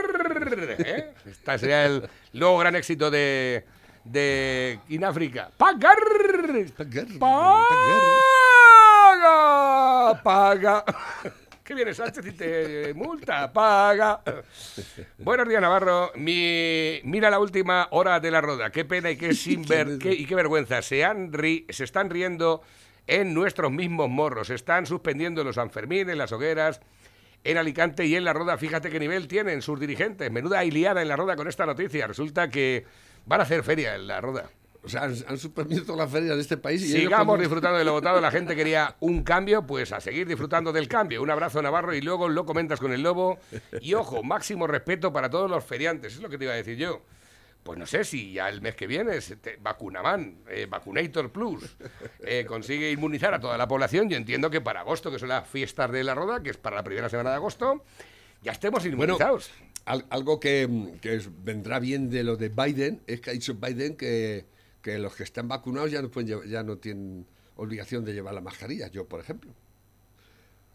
[0.80, 1.14] ¿eh?
[1.26, 3.66] Este sería el nuevo gran éxito de,
[4.04, 5.52] de Ináfrica.
[5.58, 5.98] Pagar.
[6.78, 7.08] Pagar.
[9.20, 10.84] Multa, paga.
[11.70, 14.24] ¿Qué viene Sánchez y te multa, paga?
[15.20, 16.12] Buenos días, Navarro.
[16.16, 18.72] Mi, mira la última hora de la roda.
[18.72, 20.82] Qué pena y qué, sin ver, qué- y qué vergüenza.
[20.82, 22.64] Se, han ri- se están riendo
[23.06, 24.48] en nuestros mismos morros.
[24.48, 26.82] Se están suspendiendo los Sanfermines, las hogueras.
[27.44, 30.32] En Alicante y en La Roda, fíjate qué nivel tienen sus dirigentes.
[30.32, 32.08] Menuda iliada en La Roda con esta noticia.
[32.08, 32.84] Resulta que
[33.28, 34.50] van a hacer feria en La Roda.
[34.82, 37.78] O sea, han, han suspendido todas las ferias de este país y Sigamos cuando- disfrutando
[37.78, 38.22] de lo votado.
[38.22, 41.22] La gente quería un cambio, pues a seguir disfrutando del cambio.
[41.22, 43.40] Un abrazo, Navarro, y luego lo comentas con el lobo.
[43.82, 46.14] Y ojo, máximo respeto para todos los feriantes.
[46.14, 47.02] Es lo que te iba a decir yo.
[47.62, 51.76] Pues no sé si ya el mes que viene se te- Vacunaman, eh, Vacunator Plus,
[52.22, 54.10] eh, consigue inmunizar a toda la población.
[54.10, 56.78] Yo entiendo que para agosto, que son las fiestas de la Roda, que es para
[56.78, 57.84] la primera semana de agosto,
[58.42, 59.52] ya estemos Bueno, inmunizados.
[59.84, 60.70] al- algo que,
[61.02, 64.46] que es- vendrá bien de lo de Biden es que ha dicho Biden que,
[64.82, 68.34] que los que están vacunados ya no, pueden llevar- ya no tienen obligación de llevar
[68.34, 68.88] la mascarilla.
[68.90, 69.54] Yo, por ejemplo.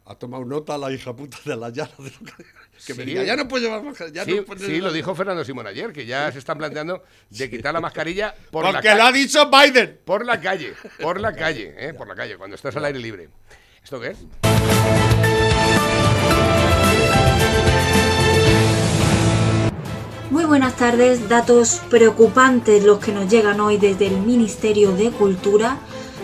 [0.06, 2.44] Ha tomado nota la hija puta de la llana de lo que,
[2.86, 3.10] que me Sí.
[3.10, 4.16] diga, ya no puedes llevar mascarilla.
[4.22, 4.88] ya Sí, no puedes sí, llevar-".
[4.88, 8.64] lo dijo Fernando Simón ayer, que ya se están planteando de quitar la mascarilla por
[8.66, 10.00] la Porque ca- lo ha dicho Biden.
[10.04, 11.94] Por la calle, por la calle, ¿eh?
[11.94, 13.30] por la calle, cuando estás al aire libre.
[13.82, 15.33] ¿Esto qué es?
[20.34, 25.76] Muy buenas tardes, datos preocupantes los que nos llegan hoy desde el Ministerio de Cultura.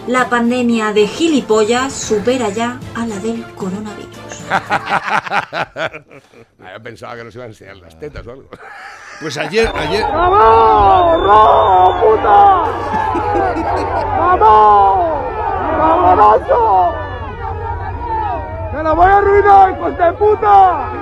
[0.08, 4.10] La pandemia de gilipollas supera ya a la del coronavirus.
[6.62, 8.48] Ah, yo pensaba que nos iban a enseñar las tetas o algo.
[9.20, 10.04] Pues ayer, ayer.
[18.74, 20.99] ¡Me la voy a arruinar, hijos de puta!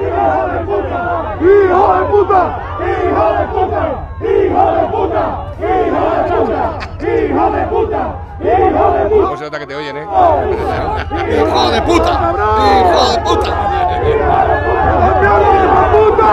[0.00, 1.36] ¡Hijo de puta!
[1.40, 2.40] ¡Hijo de puta!
[2.80, 3.82] ¡Hijo de puta!
[4.20, 5.24] ¡Hijo de puta!
[5.60, 6.62] ¡Hijo de puta!
[7.00, 8.02] ¡Hijo de puta!
[8.40, 9.36] ¡Hijo de puta!
[9.36, 10.04] se nota que te oyen, ¿eh?
[10.04, 12.12] ¡Hijo de puta!
[12.60, 13.50] ¡Hijo de puta!
[14.00, 14.52] ¡Hijo de
[15.92, 16.30] puta!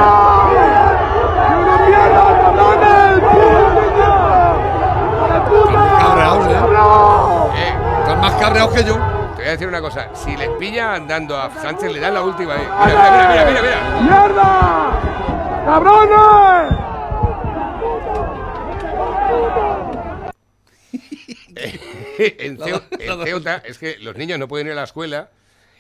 [7.56, 7.56] ¿eh?
[7.56, 7.74] ¿eh?
[8.00, 9.17] Están más cabreados que yo.
[9.38, 10.10] Te voy a decir una cosa.
[10.16, 12.60] Si les pilla andando a Sánchez, le dan la última, eh.
[12.60, 14.02] Mira, mira, mira, mira, mira.
[14.02, 15.64] ¡Mierda!
[15.66, 16.78] ¡Cabrones!
[22.18, 25.30] en, Ceu- en Ceuta es que los niños no pueden ir a la escuela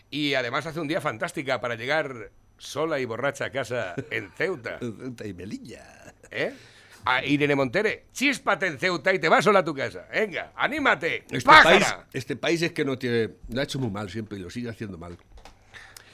[0.09, 4.79] y además hace un día fantástica para llegar sola y borracha a casa en Ceuta.
[5.25, 6.13] Y Melilla.
[6.31, 6.53] ¿Eh?
[7.09, 10.07] A Irene Montere, chíspate en Ceuta y te vas sola a tu casa.
[10.11, 11.23] Venga, anímate.
[11.31, 13.29] Este país, este país es que no tiene.
[13.47, 15.17] Lo ha hecho muy mal siempre y lo sigue haciendo mal.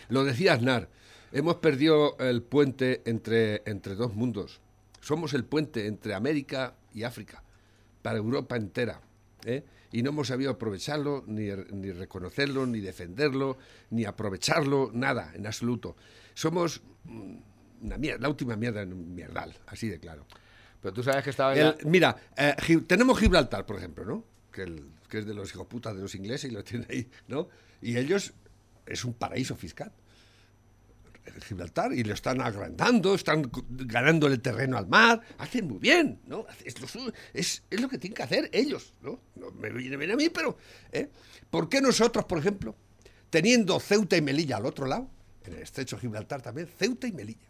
[0.09, 0.89] Lo decía Aznar.
[1.31, 4.61] Hemos perdido el puente entre, entre dos mundos.
[5.01, 7.41] Somos el puente entre América y África,
[8.03, 9.01] para Europa entera.
[9.45, 9.63] ¿eh?
[9.91, 13.57] Y no hemos sabido aprovecharlo, ni, ni reconocerlo, ni defenderlo,
[13.89, 15.95] ni aprovecharlo, nada, en absoluto.
[16.35, 17.35] Somos mm,
[17.81, 20.27] una mierda, la última mierda en un mierdal, así de claro.
[20.83, 24.23] Pero tú sabes que estaba en la- El- mira, eh, tenemos Gibraltar, por ejemplo, ¿no?
[24.51, 27.47] Que, el- que es de los hijoputas de los ingleses y lo tienen ahí, ¿no?
[27.81, 28.33] Y ellos
[28.85, 29.91] es un paraíso fiscal.
[31.47, 36.45] Gibraltar y lo están agrandando, están el terreno al mar, hacen muy bien, ¿no?
[36.65, 39.21] Es lo, su- es, es lo que tienen que hacer ellos, ¿no?
[39.35, 40.57] No me viene bien a mí, pero
[40.91, 41.09] ¿eh?
[41.49, 42.75] ¿por qué nosotros, por ejemplo,
[43.29, 45.09] teniendo Ceuta y Melilla al otro lado,
[45.45, 47.47] en el estrecho de Gibraltar también, Ceuta y Melilla.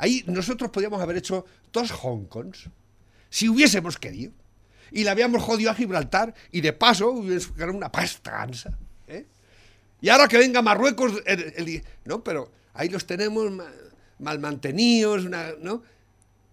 [0.00, 2.68] Ahí nosotros podríamos haber hecho dos Hong Kongs,
[3.28, 4.32] si hubiésemos querido,
[4.90, 9.26] y le habíamos jodido a Gibraltar, y de paso hubiésemos ganado una pasta gansa, ¿eh?
[10.00, 11.12] Y ahora que venga Marruecos,
[12.04, 13.70] no, pero ahí los tenemos ma-
[14.18, 15.26] mal mantenidos,
[15.60, 15.82] ¿no?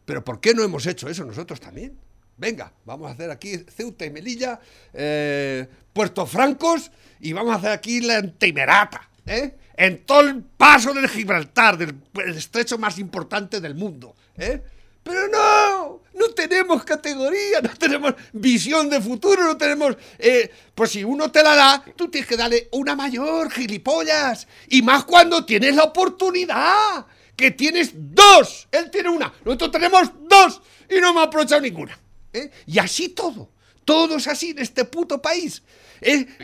[0.05, 1.97] Pero ¿por qué no hemos hecho eso nosotros también?
[2.38, 4.60] Venga, vamos a hacer aquí Ceuta y Melilla,
[4.93, 9.55] eh, Puerto Francos y vamos a hacer aquí la Entimerata, ¿eh?
[9.77, 14.61] En todo el paso del Gibraltar, del el estrecho más importante del mundo, ¿eh?
[15.03, 19.95] Pero no, no tenemos categoría, no tenemos visión de futuro, no tenemos...
[20.19, 24.47] eh, pues si uno te la da, tú tienes que darle una mayor, gilipollas.
[24.67, 27.05] Y más cuando tienes la oportunidad,
[27.37, 28.67] que tienes dos.
[28.69, 31.97] Él tiene una, nosotros tenemos dos y no hemos aprovechado ninguna.
[32.33, 32.51] ¿eh?
[32.65, 33.49] Y así todo,
[33.85, 35.63] todo es así en este puto país.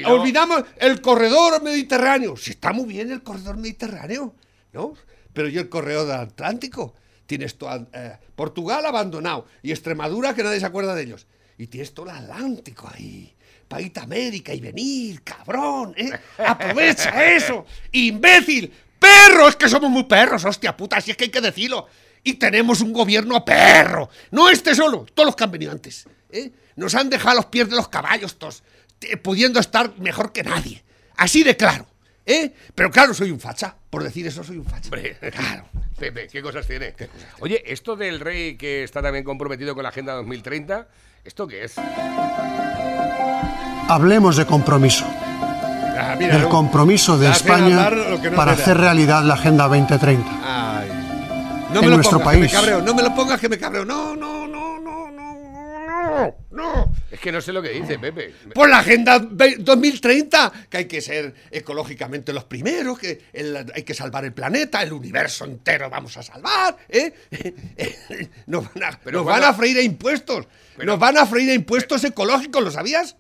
[0.05, 2.35] Olvidamos el corredor mediterráneo.
[2.37, 4.35] Si está muy bien el corredor mediterráneo,
[4.73, 4.93] ¿no?
[5.33, 6.95] Pero y el corredor del Atlántico.
[7.25, 11.27] Tienes todo eh, Portugal abandonado y Extremadura que nadie se acuerda de ellos.
[11.57, 13.33] Y tienes todo el Atlántico ahí.
[13.67, 16.11] Para irte a América y venir, cabrón, ¿eh?
[16.37, 21.29] Aprovecha eso, imbécil, perro, es que somos muy perros, hostia puta, si es que hay
[21.29, 21.87] que decirlo.
[22.23, 26.07] Y tenemos un gobierno perro, no este solo, todos los que han venido antes.
[26.29, 26.51] ¿eh?
[26.75, 28.63] Nos han dejado a los pies de los caballos todos,
[29.21, 30.83] pudiendo estar mejor que nadie.
[31.17, 31.85] Así de claro.
[32.25, 32.53] ¿eh?
[32.75, 33.75] Pero claro, soy un facha.
[33.89, 34.85] Por decir eso, soy un facha.
[34.85, 35.65] Hombre, Claro.
[35.97, 36.93] Pepe, ¿qué cosas tiene?
[37.39, 40.87] Oye, esto del rey que está también comprometido con la Agenda 2030,
[41.23, 41.75] ¿esto qué es?
[43.87, 45.05] Hablemos de compromiso.
[45.05, 50.27] Ah, mira, Del compromiso de España no para hacer realidad la Agenda 2030.
[50.43, 50.89] Ay.
[51.71, 52.53] No En me lo nuestro pongas, que me país.
[52.53, 52.81] cabreo.
[52.81, 53.85] No me lo pongas, que me cabreo.
[53.85, 55.32] No, no, no, no, no,
[56.13, 56.93] no, no.
[57.11, 58.33] Es que no sé lo que dice, Pepe.
[58.53, 63.83] Por la Agenda ve- 2030, que hay que ser ecológicamente los primeros, que el- hay
[63.83, 67.13] que salvar el planeta, el universo entero vamos a salvar, ¿eh?
[68.47, 70.47] Nos van a, Pero nos cuando- van a freír a impuestos.
[70.77, 73.15] Pero- nos van a freír a impuestos ecológicos, ¿lo sabías?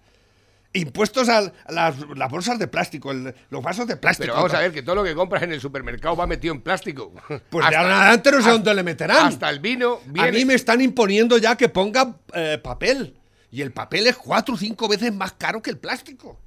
[0.75, 4.23] Impuestos a, las, las bolsas de plástico, el- los vasos de plástico.
[4.25, 6.61] Pero vamos a ver, que todo lo que compras en el supermercado va metido en
[6.61, 7.13] plástico.
[7.49, 9.27] Pues de ahora en adelante no sé hasta- dónde le meterán.
[9.27, 10.29] Hasta el vino viene...
[10.29, 13.15] A mí me están imponiendo ya que ponga eh, papel.
[13.51, 16.39] Y el papel es cuatro o cinco veces más caro que el plástico.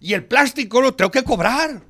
[0.00, 1.80] Y el plástico lo tengo que cobrar.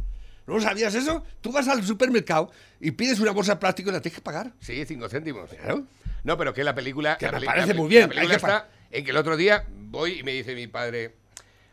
[0.47, 1.25] ¿No sabías eso?
[1.41, 4.53] Tú vas al supermercado y pides una bolsa de plástico y la tienes que pagar.
[4.61, 5.49] Sí, cinco céntimos.
[5.49, 5.85] Claro.
[6.25, 7.17] No, pero que la película...
[7.17, 9.17] Que la me parece muy bien, La película hay que pa- está en que el
[9.17, 11.15] otro día voy y me dice mi padre,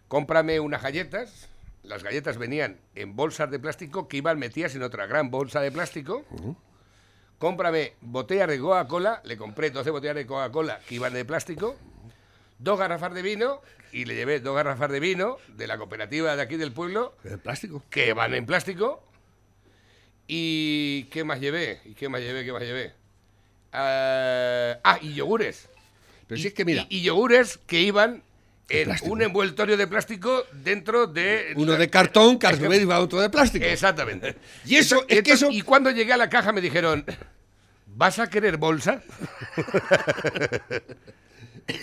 [0.07, 1.49] cómprame unas galletas.
[1.83, 5.71] Las galletas venían en bolsas de plástico que iban metidas en otra gran bolsa de
[5.71, 6.25] plástico.
[7.39, 9.21] Cómprame botellas de Coca-Cola.
[9.23, 11.75] Le compré 12 botellas de Coca-Cola que iban de plástico.
[12.59, 13.61] Dos garrafas de vino.
[13.93, 17.39] Y le llevé dos garrafas de vino de la cooperativa de aquí del pueblo El
[17.39, 17.81] plástico.
[17.89, 19.01] que van en plástico.
[20.27, 21.79] ¿Y qué más llevé?
[21.85, 22.43] ¿Y qué más llevé?
[22.43, 22.93] ¿Qué más llevé?
[23.71, 25.69] Ah, ah, y yogures.
[26.27, 28.23] Pero y, si es que mira, y, y yogures que iban De
[28.69, 31.53] en un envoltorio de plástico dentro de...
[31.55, 33.65] uno de cartón, cartón y otro de plástico.
[33.65, 34.35] Exactamente.
[34.65, 35.51] Y eso, Entonces- es que eso...
[35.51, 37.05] Y cuando llegué a la caja me dijeron,
[37.85, 39.01] ¿vas a querer bolsa?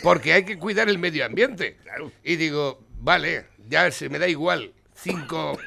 [0.02, 1.76] Porque hay que cuidar el medio ambiente.
[2.22, 4.72] Y digo, vale, ya se me da igual.
[5.04, 5.58] 5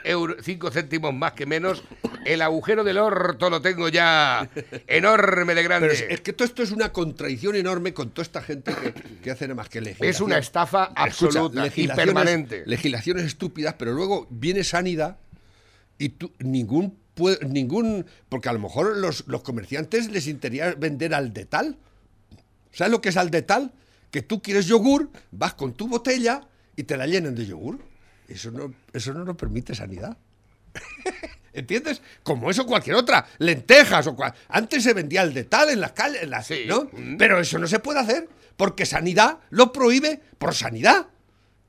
[0.42, 1.84] cinco céntimos más que menos.
[2.26, 4.50] El agujero del orto lo tengo ya
[4.88, 5.88] enorme de grande.
[5.88, 8.94] Pero es, es que todo esto es una contradicción enorme con toda esta gente que,
[9.22, 10.10] que hace nada más que legislación.
[10.10, 12.64] Es una estafa Escucha, absoluta y legislaciones- permanente.
[12.66, 15.18] Legislaciones estúpidas, pero luego viene sanidad
[15.98, 16.98] y tú, ningún,
[17.48, 21.78] ningún, porque a lo mejor los, los comerciantes les interesa vender al detal.
[22.72, 23.72] ¿Sabes lo que es al detal?
[24.12, 26.42] Que tú quieres yogur, vas con tu botella
[26.76, 27.80] y te la llenan de yogur.
[28.28, 30.18] Eso no, eso no nos permite sanidad.
[31.54, 32.02] ¿Entiendes?
[32.24, 33.26] Como eso cualquier otra.
[33.40, 34.34] Lentejas o cual.
[34.50, 36.66] Antes se vendía el detal en las calles, en las, Sí.
[36.68, 36.90] ¿no?
[36.92, 37.18] Mm.
[37.18, 41.08] Pero eso no se puede hacer porque sanidad lo prohíbe por sanidad.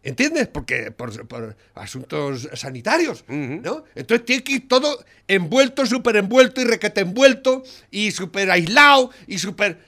[0.03, 0.47] ¿Entiendes?
[0.49, 3.85] Porque por, por asuntos sanitarios, ¿no?
[3.95, 9.39] Entonces tiene que ir todo envuelto, súper envuelto y requete envuelto y súper aislado y
[9.39, 9.79] súper...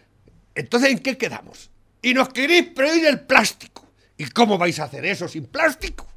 [0.54, 1.70] Entonces, ¿en qué quedamos?
[2.02, 3.86] Y nos queréis prohibir el plástico.
[4.18, 6.09] ¿Y cómo vais a hacer eso sin plástico?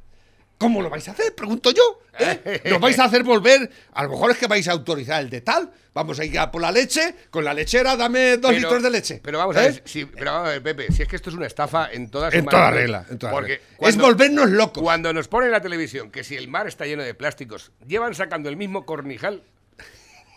[0.64, 1.34] ¿Cómo lo vais a hacer?
[1.34, 2.00] Pregunto yo.
[2.18, 2.62] ¿eh?
[2.70, 3.70] ¿Nos vais a hacer volver?
[3.92, 5.70] A lo mejor es que vais a autorizar el de tal.
[5.92, 7.14] Vamos a ir a por la leche.
[7.30, 9.20] Con la lechera, dame dos Pero- litros de leche.
[9.22, 9.70] Pero vamos a ¿Eh?
[9.70, 12.10] ver, si, pero vamos a ver, Pepe, si es que esto es una estafa en
[12.10, 13.06] todas En toda regla.
[13.10, 13.64] En toda Porque regla.
[13.72, 14.82] Es cuando- volvernos locos.
[14.82, 18.14] Cuando nos ponen en la televisión que si el mar está lleno de plásticos, llevan
[18.14, 19.42] sacando el mismo cornijal.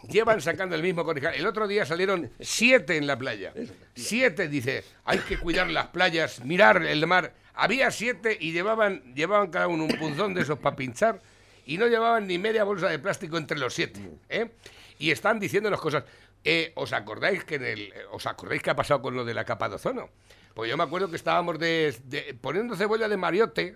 [0.08, 1.34] Llevan sacando el mismo cornijal.
[1.34, 3.52] El otro día salieron siete en la playa.
[3.96, 7.34] Siete, dice, hay que cuidar las playas, mirar el mar.
[7.58, 11.22] Había siete y llevaban, llevaban cada uno un punzón de esos para pinchar
[11.65, 14.00] y no llevaban ni media bolsa de plástico entre los siete.
[14.30, 14.52] ¿eh?
[15.00, 16.04] Y están diciéndonos cosas.
[16.43, 19.43] Eh, ¿Os acordáis que en el, os acordáis qué ha pasado con lo de la
[19.43, 20.10] capa de ozono?
[20.54, 23.76] Pues yo me acuerdo que estábamos de, de- poniendo cebolla de mariote.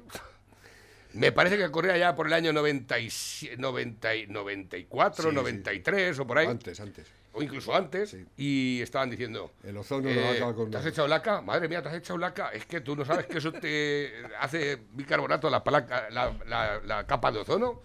[1.14, 5.36] Me parece que corría ya por el año 97, 90 y 94, Sí, sí.
[5.36, 6.48] 93 o por ahí.
[6.48, 7.08] Antes, antes.
[7.34, 8.16] O incluso antes.
[8.38, 9.52] Y estaban diciendo...
[9.64, 11.42] El ozono no acaba con ¿Te has echado laca?
[11.42, 12.50] Madre mía, ¿te has echado laca?
[12.50, 17.08] Es que tú no sabes que eso te hace bicarbonato la, placa, la, la- la
[17.08, 17.82] capa de ozono.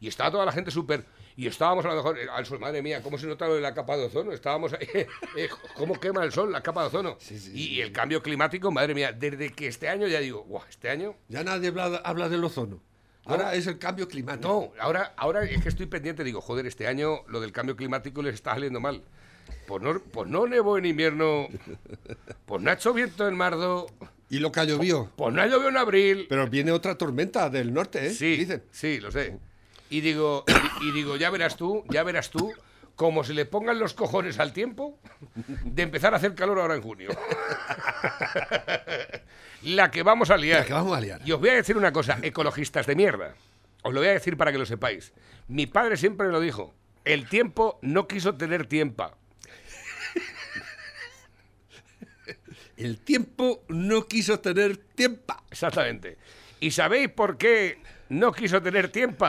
[0.00, 1.04] Y estaba toda la gente súper...
[1.36, 2.18] Y estábamos a lo mejor...
[2.18, 4.32] eh, Al sol, madre mía, ¿cómo se nota lo de la capa de ozono?
[4.32, 4.72] Estábamos...
[4.80, 5.06] eh,
[5.76, 7.16] ¿Cómo quema el sol la capa de ozono?
[7.54, 10.90] y, y el cambio climático, madre mía, desde que este año ya digo, guau, este
[10.90, 11.14] año...
[11.28, 12.82] Ya nadie habla, habla del ozono.
[13.26, 14.72] Ahora es el cambio climático.
[14.76, 18.22] No, ahora, ahora es que estoy pendiente, digo, joder, este año lo del cambio climático
[18.22, 19.02] les está saliendo mal.
[19.66, 21.48] Pues no, pues no nevó en invierno,
[22.46, 23.86] pues no ha hecho viento en marzo,
[24.28, 25.10] Y lo que llovió.
[25.16, 26.26] pues no ha llovido en abril.
[26.28, 28.10] Pero viene otra tormenta del norte, ¿eh?
[28.10, 28.62] sí, Dicen.
[28.70, 29.38] sí, lo sé.
[29.90, 30.44] Y digo,
[30.82, 32.52] y, y digo, ya verás tú, ya verás tú,
[32.96, 34.98] como se le pongan los cojones al tiempo
[35.64, 37.10] de empezar a hacer calor ahora en junio.
[39.62, 40.60] La que vamos a liar.
[40.60, 41.20] La que vamos a liar.
[41.24, 43.34] Y os voy a decir una cosa, ecologistas de mierda.
[43.82, 45.12] Os lo voy a decir para que lo sepáis.
[45.48, 46.74] Mi padre siempre me lo dijo.
[47.04, 49.10] El tiempo no quiso tener tiempo.
[52.76, 55.34] El tiempo no quiso tener tiempo.
[55.50, 56.16] Exactamente.
[56.60, 59.26] ¿Y sabéis por qué no quiso tener tiempo?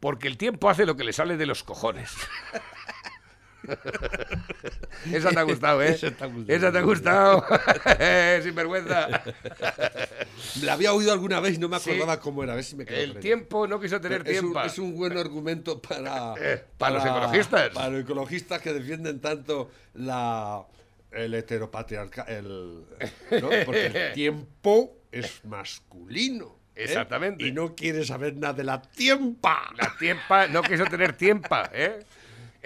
[0.00, 2.12] porque el tiempo hace lo que le sale de los cojones.
[5.12, 5.90] Esa te ha gustado, ¿eh?
[5.90, 6.56] Esa te ha gustado.
[6.56, 7.44] Esa te ha gustado.
[8.42, 9.22] Sinvergüenza.
[10.62, 11.90] La había oído alguna vez y no me Sí.
[11.90, 12.52] acordaba cómo era.
[12.52, 13.20] A ver si me quedo El ella.
[13.20, 14.60] tiempo no quiso tener es un, tiempo.
[14.62, 17.68] es un buen argumento para, Eh, para los ecologistas.
[17.70, 20.64] Para los ecologistas que defienden tanto la,
[21.12, 22.28] el heteropatriarcado.
[22.28, 22.84] El,
[23.42, 23.48] ¿no?
[23.64, 26.56] Porque el tiempo es masculino.
[26.74, 26.84] ¿eh?
[26.84, 27.46] Exactamente.
[27.46, 29.70] Y no quiere saber nada de la tiempa.
[29.76, 32.00] La tiempa no quiso tener tiempa, ¿eh?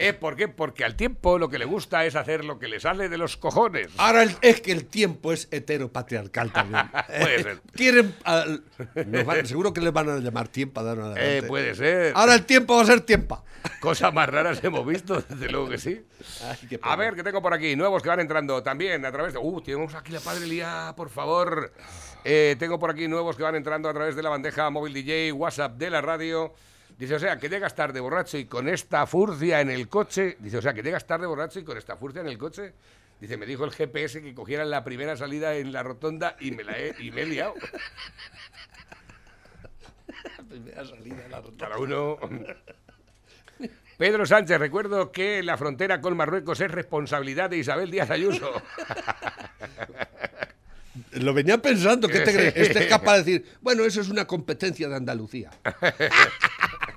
[0.01, 0.13] ¿Eh?
[0.15, 0.49] ¿Por qué?
[0.49, 3.37] Porque al tiempo lo que le gusta es hacer lo que le sale de los
[3.37, 3.89] cojones.
[3.99, 6.91] Ahora el- es que el tiempo es heteropatriarcal también.
[7.21, 7.61] Puede ser.
[7.75, 8.15] Quieren.
[8.25, 8.63] al-
[9.07, 12.13] nos van- seguro que les van a llamar tiempa de ahora en Eh, puede ser.
[12.17, 13.45] Ahora el tiempo va a ser tiempa.
[13.81, 16.01] Cosas más raras hemos visto, desde luego que sí.
[16.43, 19.39] Ay, A ver, que tengo por aquí, nuevos que van entrando también a través de...
[19.39, 21.71] Uh, tenemos aquí la Padre Lía, por favor.
[22.25, 25.33] Eh, tengo por aquí nuevos que van entrando a través de la bandeja móvil DJ,
[25.33, 26.55] WhatsApp de la radio.
[27.01, 30.37] Dice, o sea, que llegas tarde borracho y con esta furcia en el coche.
[30.39, 32.75] Dice, o sea, que llegas tarde borracho y con esta furcia en el coche.
[33.19, 36.63] Dice, me dijo el GPS que cogiera la primera salida en la rotonda y me
[36.63, 37.55] la he, y me he liado.
[41.59, 42.19] Cada uno.
[43.97, 48.53] Pedro Sánchez, recuerdo que la frontera con Marruecos es responsabilidad de Isabel Díaz Ayuso.
[51.13, 52.57] Lo venía pensando, ¿qué te crees?
[52.57, 55.51] Este es capaz de decir, bueno, eso es una competencia de Andalucía.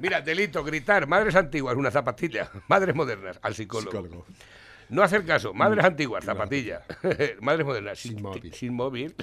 [0.00, 3.90] Mira, delito, gritar, madres antiguas, una zapatilla, madres modernas, al psicólogo.
[3.90, 4.26] Psicólogo.
[4.90, 6.82] No hacer caso, madres antiguas, zapatilla,
[7.40, 8.52] madres modernas, Sin móvil.
[8.52, 9.14] sin móvil.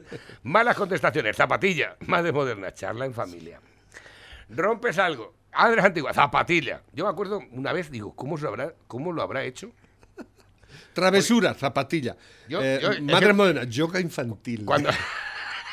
[0.44, 3.60] Malas contestaciones, zapatilla, madres modernas, charla en familia.
[4.48, 6.82] Rompes algo, madres antiguas, zapatilla.
[6.92, 9.72] Yo me acuerdo una vez, digo, ¿cómo, se habrá, cómo lo habrá hecho?
[10.92, 12.16] Travesura, zapatilla.
[12.48, 14.64] Yo- Eh, yo- madre moderna, yoga infantil.
[14.64, 14.90] Cuando,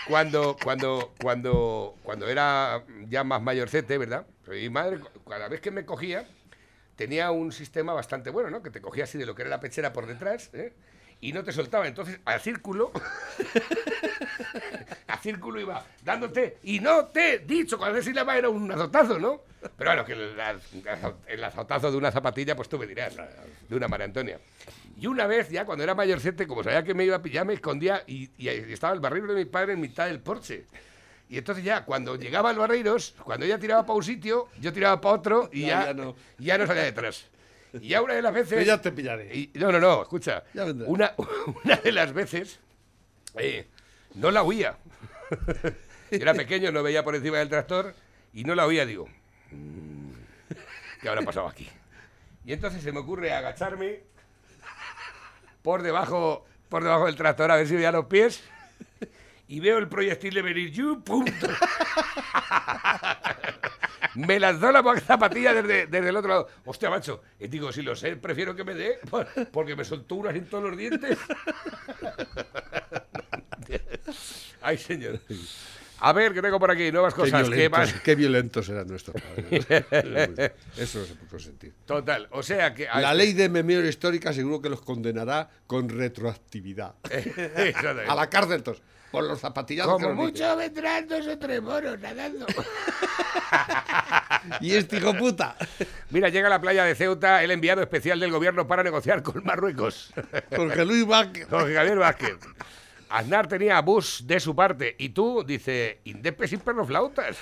[0.08, 4.26] cuando, cuando, cuando, cuando era ya más mayorcete, ¿verdad?
[4.47, 6.27] Mi madre, cada vez que me cogía,
[6.95, 8.62] tenía un sistema bastante bueno, ¿no?
[8.62, 10.73] Que te cogía así de lo que era la pechera por detrás, ¿eh?
[11.21, 11.88] Y no te soltaba.
[11.88, 12.91] Entonces, al círculo,
[15.08, 19.19] a círculo iba dándote, y no te he dicho, cuando se llama era un azotazo,
[19.19, 19.41] ¿no?
[19.77, 23.75] Pero bueno, que el, azo- el azotazo de una zapatilla, pues tú me dirás, de
[23.75, 24.39] una María Antonia.
[24.97, 27.53] Y una vez, ya cuando era mayorcete, como sabía que me iba a pillar, me
[27.53, 30.65] escondía y, y ahí estaba el barrero de mi padre en mitad del porche.
[31.27, 35.01] Y entonces ya, cuando llegaba al barreiros, cuando ella tiraba para un sitio, yo tiraba
[35.01, 36.15] para otro y Ya, ya, ya no.
[36.38, 37.25] ya no salía detrás.
[37.73, 38.65] Y ya una de las veces...
[38.65, 39.35] Ya te pillaré.
[39.35, 40.43] y- no, no, no, escucha.
[40.85, 41.13] Una,
[41.63, 42.59] una de las veces
[43.38, 43.67] eh,
[44.13, 44.77] no la oía.
[46.11, 47.95] Era pequeño, no veía por encima del tractor
[48.33, 49.09] y no la oía, digo.
[49.51, 50.11] "Mm,
[51.01, 51.67] ¿Qué habrá pasado aquí?
[52.45, 54.01] Y entonces se me ocurre agacharme
[55.63, 58.43] por debajo, por debajo del tractor a ver si veía los pies
[59.47, 60.71] y veo el proyectil de venir.
[60.71, 61.03] ¡yu!
[61.03, 61.25] ¡Pum!
[64.15, 66.47] Me lanzó la zapatilla desde, desde el otro lado.
[66.63, 67.21] Hostia, macho.
[67.38, 70.45] Y digo, si lo sé, prefiero que me dé, por- porque me soltó unas en
[70.49, 71.17] todos los dientes.
[74.62, 75.19] Ay, señor.
[75.99, 76.91] A ver, ¿qué tengo por aquí?
[76.91, 77.43] Nuevas Qué cosas.
[77.49, 78.01] ¿Qué violentos, más?
[78.01, 79.65] qué violentos eran nuestros padres.
[80.77, 81.73] Eso no se puede consentir.
[81.86, 82.27] Total.
[82.31, 82.86] O sea que.
[82.86, 86.95] La ley de memoria histórica seguro que los condenará con retroactividad.
[88.08, 88.81] A la cárcel todos.
[89.15, 89.93] Por los zapatillados.
[89.93, 92.45] Como mucho vendrán dos o tres moros nadando.
[94.62, 95.56] Y este hijo puta.
[96.12, 99.43] Mira, llega a la playa de Ceuta el enviado especial del gobierno para negociar con
[99.43, 100.13] Marruecos.
[100.56, 101.47] Jorge Luis Vázquez.
[101.49, 102.38] Jorge Javier Vázquez.
[103.10, 107.38] Aznar tenía a Bush de su parte y tú, dice, Indepe sin perroflautas.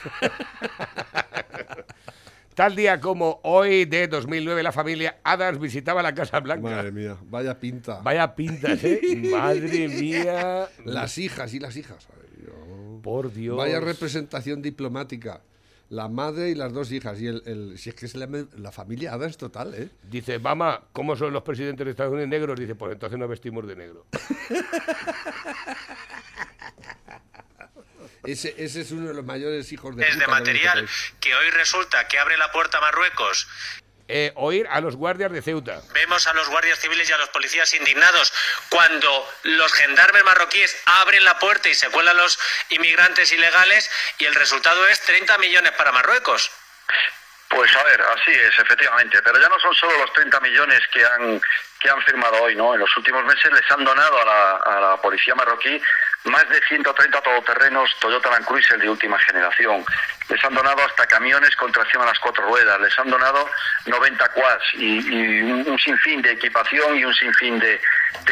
[2.56, 6.70] Tal día como hoy de 2009, la familia Adams visitaba la Casa Blanca.
[6.70, 8.00] Madre mía, vaya pinta.
[8.02, 9.02] Vaya pintas, ¿eh?
[9.32, 10.68] Madre mía.
[10.86, 12.08] Las hijas y las hijas.
[12.14, 12.20] Ay.
[13.02, 13.58] Por Dios.
[13.58, 15.42] Vaya representación diplomática.
[15.90, 17.20] La madre y las dos hijas.
[17.22, 19.90] Y el, el- si es que es la, la familia Adams total, ¿eh?
[20.10, 22.60] Dice, mamá, ¿cómo son los presidentes de Estados Unidos negros?
[22.60, 24.06] Dice, pues entonces nos vestimos de negro.
[28.24, 31.50] Ese, ese es uno de los mayores hijos de es puta de material que hoy
[31.52, 33.48] resulta que abre la puerta a Marruecos.
[34.08, 35.82] Eh, oír a los guardias de Ceuta.
[35.94, 38.34] Vemos a los guardias civiles y a los policías indignados
[38.70, 42.38] cuando los gendarmes marroquíes abren la puerta y se cuelan los
[42.70, 46.52] inmigrantes ilegales y el resultado es 30 millones para Marruecos.
[47.50, 49.22] Pues a ver, así es, efectivamente.
[49.22, 51.42] Pero ya no son solo los 30 millones que han,
[51.84, 52.74] que han firmado hoy, ¿no?
[52.74, 55.82] En los últimos meses les han donado a la, policía marroquí
[56.24, 59.84] más de 130 todoterrenos Toyota Land Cruiser de última generación.
[60.30, 62.80] Les han donado hasta camiones con tracción a las cuatro ruedas.
[62.80, 63.50] Les han donado
[63.86, 67.82] 90 quads y, un, sinfín de equipación y un sinfín de,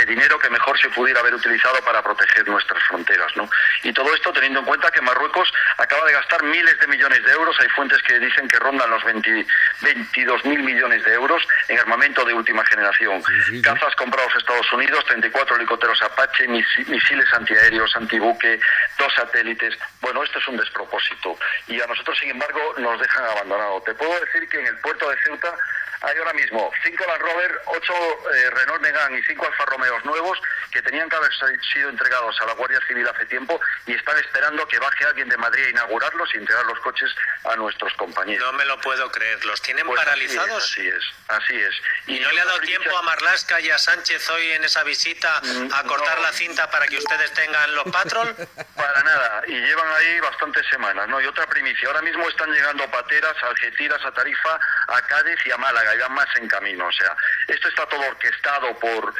[0.07, 3.35] dinero que mejor se pudiera haber utilizado para proteger nuestras fronteras.
[3.35, 3.49] ¿no?
[3.83, 7.31] Y todo esto teniendo en cuenta que Marruecos acaba de gastar miles de millones de
[7.33, 9.45] euros, hay fuentes que dicen que rondan los 20
[9.81, 13.21] 22 mil millones de euros en armamento de última generación.
[13.63, 18.59] Cazas comprados Estados Unidos, 34 helicópteros Apache, misiles antiaéreos, antibuque,
[18.97, 19.77] dos satélites.
[20.01, 21.37] Bueno, esto es un despropósito.
[21.67, 23.83] Y a nosotros, sin embargo, nos dejan abandonados.
[23.83, 25.53] Te puedo decir que en el puerto de Ceuta
[26.01, 27.93] hay ahora mismo cinco Land Rover, ocho
[28.33, 30.39] eh, Renault Megane y cinco Alfa Romeos nuevos
[30.71, 31.31] que tenían que haber
[31.73, 35.37] sido entregados a la Guardia Civil hace tiempo y están esperando que baje alguien de
[35.37, 38.51] Madrid a inaugurarlos y entregar los coches a nuestros compañeros.
[38.51, 39.43] No me lo puedo creer.
[39.45, 40.63] ¿Los tienen Pues paralizados?
[40.63, 41.75] Así es, así es.
[42.07, 45.21] ¿Y, no le ha dado tiempo a Marlasca y a Sánchez hoy en esa visita
[45.41, 48.35] Mm, a cortar la cinta para que ustedes tengan los patrol?
[48.75, 51.21] Para nada, y llevan ahí bastantes semanas, ¿no?
[51.21, 55.51] Y otra primicia, ahora mismo están llegando pateras a Algeciras, a Tarifa, a Cádiz y
[55.51, 57.15] a Málaga, van más en camino, o sea,
[57.47, 59.13] esto está todo orquestado por,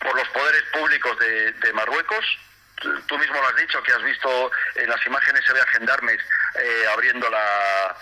[0.00, 2.24] por los poderes públicos de, de Marruecos,
[3.06, 6.18] tú mismo lo has dicho, que has visto en las imágenes se ve a gendarmes
[6.54, 7.96] eh, abriendo la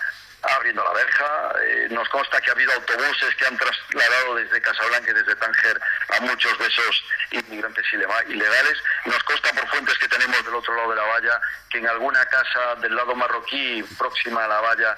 [0.55, 1.53] abriendo la verja.
[1.63, 5.81] Eh, nos consta que ha habido autobuses que han trasladado desde Casablanca y desde Tánger
[6.17, 7.85] a muchos de esos inmigrantes
[8.27, 8.77] ilegales.
[9.05, 12.25] Nos consta por fuentes que tenemos del otro lado de la valla que en alguna
[12.25, 14.95] casa del lado marroquí próxima a la valla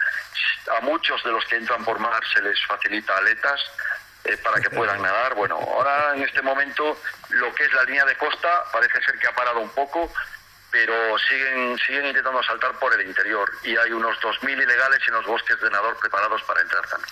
[0.78, 3.62] a muchos de los que entran por mar se les facilita aletas
[4.24, 5.36] eh, para que puedan nadar.
[5.36, 9.28] Bueno, ahora en este momento lo que es la línea de costa parece ser que
[9.28, 10.12] ha parado un poco,
[10.78, 15.26] pero siguen siguen intentando saltar por el interior y hay unos 2.000 ilegales en los
[15.26, 17.12] bosques de Nador preparados para entrar también.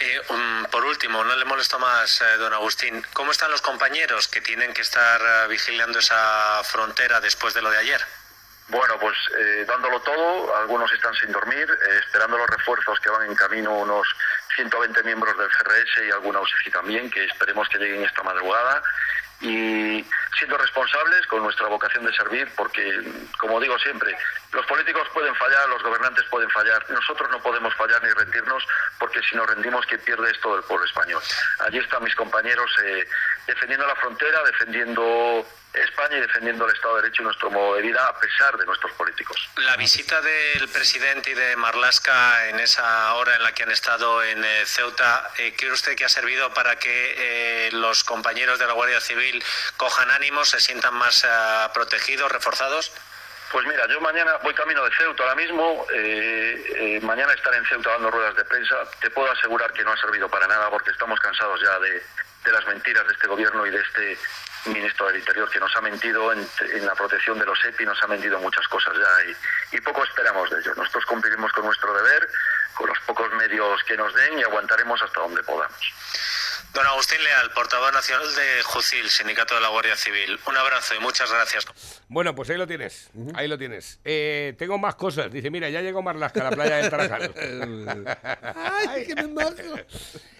[0.00, 3.00] Eh, um, por último, no le molesto más, eh, don Agustín.
[3.12, 7.70] ¿Cómo están los compañeros que tienen que estar eh, vigilando esa frontera después de lo
[7.70, 8.00] de ayer?
[8.70, 13.26] Bueno, pues eh, dándolo todo, algunos están sin dormir, eh, esperando los refuerzos que van
[13.26, 14.06] en camino unos
[14.54, 18.82] 120 miembros del GRS y alguna UCI también, que esperemos que lleguen esta madrugada.
[19.40, 19.79] Y
[20.40, 22.82] siendo responsables con nuestra vocación de servir, porque,
[23.38, 24.16] como digo siempre,
[24.52, 28.66] los políticos pueden fallar, los gobernantes pueden fallar, nosotros no podemos fallar ni rendirnos,
[28.98, 31.22] porque si nos rendimos, quien pierde es todo el pueblo español.
[31.60, 33.06] Allí están mis compañeros eh,
[33.46, 37.82] defendiendo la frontera, defendiendo España y defendiendo el Estado de Derecho y nuestro modo de
[37.82, 39.48] vida, a pesar de nuestros políticos.
[39.56, 44.22] La visita del presidente y de Marlasca en esa hora en la que han estado
[44.22, 48.66] en eh, Ceuta, eh, ¿cree usted que ha servido para que eh, los compañeros de
[48.66, 49.42] la Guardia Civil
[49.76, 51.28] cojan ánimos, se sientan más eh,
[51.72, 52.92] protegidos, reforzados?
[53.50, 57.66] Pues mira, yo mañana voy camino de Ceuta ahora mismo, eh, eh, mañana estaré en
[57.66, 60.90] Ceuta dando ruedas de prensa, te puedo asegurar que no ha servido para nada porque
[60.90, 62.00] estamos cansados ya de,
[62.44, 64.18] de las mentiras de este gobierno y de este
[64.66, 68.02] ministro del Interior que nos ha mentido en, en la protección de los EPI, nos
[68.02, 70.76] ha mentido muchas cosas ya y, y poco esperamos de ellos.
[70.76, 72.28] Nosotros cumpliremos con nuestro deber,
[72.74, 75.78] con los pocos medios que nos den y aguantaremos hasta donde podamos.
[76.72, 80.38] Don Agustín Leal, portavoz nacional de JUCIL, Sindicato de la Guardia Civil.
[80.46, 81.66] Un abrazo y muchas gracias.
[82.06, 83.10] Bueno, pues ahí lo tienes.
[83.34, 83.98] Ahí lo tienes.
[84.04, 85.32] Eh, tengo más cosas.
[85.32, 87.34] Dice, mira, ya llegó Marlasca a la playa del Tarajal.
[88.88, 89.86] ¡Ay, qué me!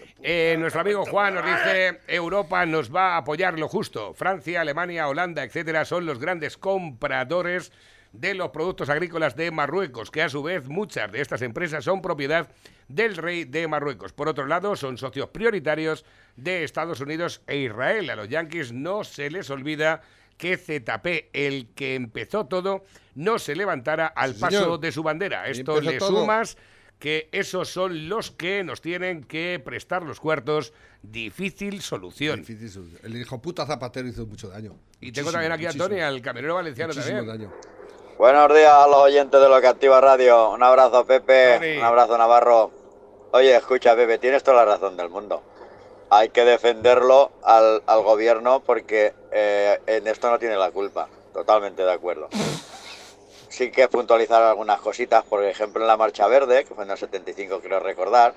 [0.23, 4.13] Eh, nuestro amigo Juan nos dice, Europa nos va a apoyar lo justo.
[4.13, 7.71] Francia, Alemania, Holanda, etcétera, son los grandes compradores
[8.13, 12.01] de los productos agrícolas de Marruecos, que a su vez muchas de estas empresas son
[12.01, 12.49] propiedad
[12.87, 14.13] del rey de Marruecos.
[14.13, 16.05] Por otro lado, son socios prioritarios
[16.35, 18.09] de Estados Unidos e Israel.
[18.09, 20.01] A los yanquis no se les olvida
[20.37, 22.83] que ZP, el que empezó todo,
[23.15, 24.79] no se levantara al paso señor.
[24.79, 25.47] de su bandera.
[25.47, 26.21] Esto le todo.
[26.21, 26.57] sumas
[27.01, 30.71] que esos son los que nos tienen que prestar los cuartos.
[31.01, 32.39] Difícil solución.
[32.41, 33.01] Difícil solución.
[33.03, 34.75] El hijo puta Zapatero hizo mucho daño.
[35.01, 35.73] Y tengo Muchísimo, también aquí a.
[35.73, 37.49] Tony, al camionero valenciano Muchísimo también.
[37.49, 37.53] daño.
[38.19, 40.51] Buenos días a los oyentes de lo que activa radio.
[40.51, 41.55] Un abrazo, Pepe.
[41.57, 41.77] Tony.
[41.79, 42.71] Un abrazo, Navarro.
[43.31, 45.41] Oye, escucha, Pepe, tienes toda la razón del mundo.
[46.11, 51.09] Hay que defenderlo al, al gobierno porque eh, en esto no tiene la culpa.
[51.33, 52.29] Totalmente de acuerdo.
[53.51, 56.97] Sí que puntualizar algunas cositas, por ejemplo, en la Marcha Verde, que fue en el
[56.97, 58.33] 75, creo recordar.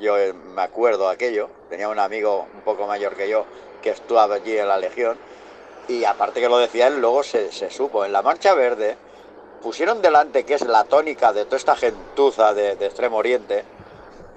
[0.00, 1.50] Yo eh, me acuerdo aquello.
[1.68, 3.44] Tenía un amigo un poco mayor que yo
[3.82, 5.18] que estuvo allí en la Legión.
[5.86, 8.06] Y aparte que lo decía él, luego se, se supo.
[8.06, 8.96] En la Marcha Verde
[9.62, 13.64] pusieron delante, que es la tónica de toda esta gentuza de, de Extremo Oriente,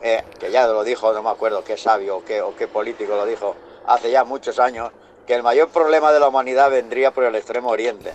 [0.01, 3.15] eh, que ya lo dijo, no me acuerdo qué sabio o qué, o qué político
[3.15, 3.55] lo dijo,
[3.85, 4.91] hace ya muchos años,
[5.25, 8.13] que el mayor problema de la humanidad vendría por el Extremo Oriente.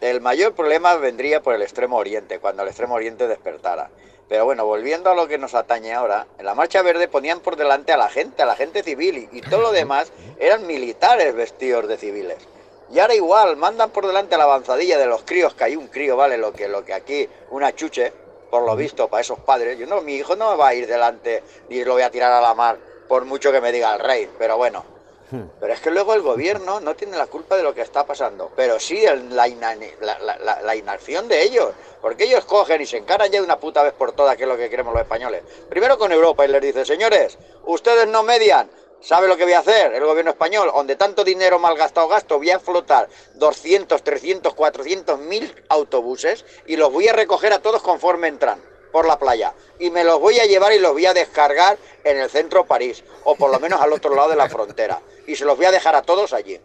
[0.00, 3.90] El mayor problema vendría por el Extremo Oriente, cuando el Extremo Oriente despertara.
[4.28, 7.56] Pero bueno, volviendo a lo que nos atañe ahora, en la Marcha Verde ponían por
[7.56, 11.34] delante a la gente, a la gente civil, y, y todo lo demás eran militares
[11.34, 12.36] vestidos de civiles.
[12.92, 15.88] Y ahora igual, mandan por delante a la avanzadilla de los críos, que hay un
[15.88, 16.36] crío, ¿vale?
[16.36, 18.12] Lo que, lo que aquí, una chuche,
[18.50, 19.78] por lo visto, para esos padres.
[19.78, 22.32] Yo no, mi hijo no me va a ir delante ni lo voy a tirar
[22.32, 22.76] a la mar,
[23.08, 24.30] por mucho que me diga el rey.
[24.38, 24.84] Pero bueno,
[25.30, 28.50] Pero es que luego el gobierno no tiene la culpa de lo que está pasando,
[28.54, 29.48] pero sí la,
[30.76, 31.70] inacción de ellos,
[32.00, 34.48] porque ellos cogen y se encaran ya de una puta vez por todas, que es
[34.48, 35.42] lo que queremos los españoles.
[35.68, 38.70] Primero con Europa y les dice, señores, ustedes no median,
[39.00, 39.94] ¿sabe lo que voy a hacer?
[39.94, 45.52] El gobierno español, donde tanto dinero malgastado gasto, voy a flotar 200, 300, 400 mil
[45.68, 50.04] autobuses y los voy a recoger a todos conforme entran por la playa y me
[50.04, 53.50] los voy a llevar y los voy a descargar en el centro París o por
[53.50, 56.00] lo menos al otro lado de la frontera y se los voy a dejar a
[56.00, 56.58] todos allí.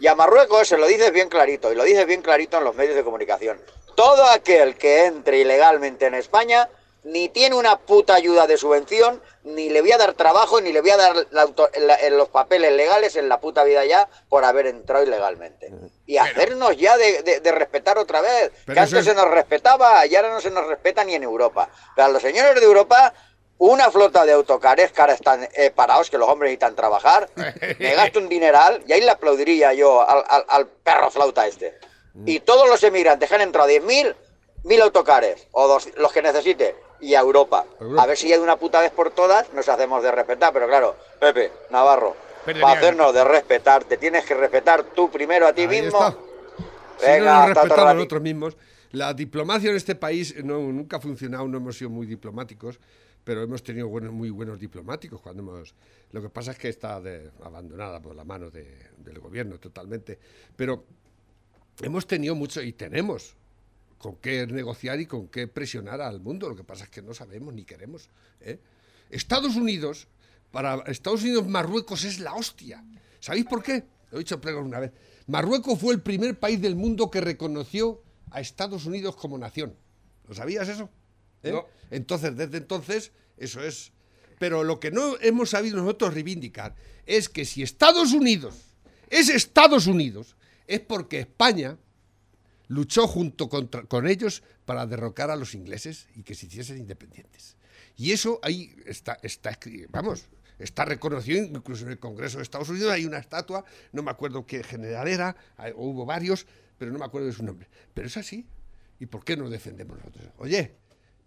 [0.00, 2.74] Y a Marruecos se lo dices bien clarito y lo dices bien clarito en los
[2.74, 3.60] medios de comunicación.
[3.94, 6.68] Todo aquel que entre ilegalmente en España
[7.04, 10.80] ni tiene una puta ayuda de subvención, ni le voy a dar trabajo, ni le
[10.80, 14.08] voy a dar la auto- la- en los papeles legales en la puta vida ya
[14.28, 15.70] por haber entrado ilegalmente.
[16.06, 18.50] Y hacernos ya de, de- de respetar otra vez.
[18.66, 21.68] Que antes es- se nos respetaba y ahora no se nos respeta ni en Europa.
[21.96, 23.14] Pero a los señores de Europa,
[23.58, 27.28] una flota de autocares que ahora están eh, parados, que los hombres necesitan trabajar,
[27.78, 31.78] me gasto un dineral y ahí le aplaudiría yo al, al- al perro flauta este.
[32.26, 34.14] Y todos los emigrantes que han entrado 10.000,
[34.64, 37.64] mil autocares, o dos, los que necesite, y a Europa.
[37.80, 38.02] Europa.
[38.02, 40.52] A ver si ya de una puta vez por todas nos hacemos de respetar.
[40.52, 45.52] Pero claro, Pepe, Navarro, para hacernos de respetar, te tienes que respetar tú primero a
[45.52, 45.98] ti Ahí mismo.
[45.98, 46.16] está.
[46.98, 47.94] Si Venga, no nos ratito.
[47.94, 48.56] nosotros mismos.
[48.92, 52.80] La diplomacia en este país no, nunca ha funcionado, no hemos sido muy diplomáticos,
[53.22, 55.74] pero hemos tenido buenos, muy buenos diplomáticos cuando hemos...
[56.12, 60.18] Lo que pasa es que está de- abandonada por la mano de- del gobierno totalmente.
[60.56, 60.84] Pero
[61.82, 63.36] hemos tenido mucho y tenemos
[63.98, 66.48] con qué negociar y con qué presionar al mundo.
[66.48, 68.08] Lo que pasa es que no sabemos ni queremos.
[68.40, 68.58] ¿eh?
[69.10, 70.08] Estados Unidos,
[70.50, 72.84] para Estados Unidos, Marruecos es la hostia.
[73.20, 73.84] ¿Sabéis por qué?
[74.10, 74.92] Lo he dicho una vez.
[75.26, 79.74] Marruecos fue el primer país del mundo que reconoció a Estados Unidos como nación.
[80.26, 80.88] ¿Lo sabías eso?
[81.42, 81.52] ¿Eh?
[81.52, 81.66] No.
[81.90, 83.92] Entonces, desde entonces, eso es.
[84.38, 86.76] Pero lo que no hemos sabido nosotros reivindicar
[87.06, 88.54] es que si Estados Unidos
[89.10, 90.36] es Estados Unidos,
[90.66, 91.78] es porque España
[92.68, 97.56] luchó junto con ellos para derrocar a los ingleses y que se hiciesen independientes.
[97.96, 99.58] Y eso ahí está, está
[99.88, 100.26] vamos,
[100.58, 102.92] está reconocido incluso en el Congreso de Estados Unidos.
[102.92, 105.36] Hay una estatua, no me acuerdo qué general era,
[105.74, 106.46] hubo varios,
[106.78, 107.68] pero no me acuerdo de su nombre.
[107.92, 108.46] Pero es así.
[109.00, 110.30] ¿Y por qué no defendemos nosotros?
[110.38, 110.76] Oye,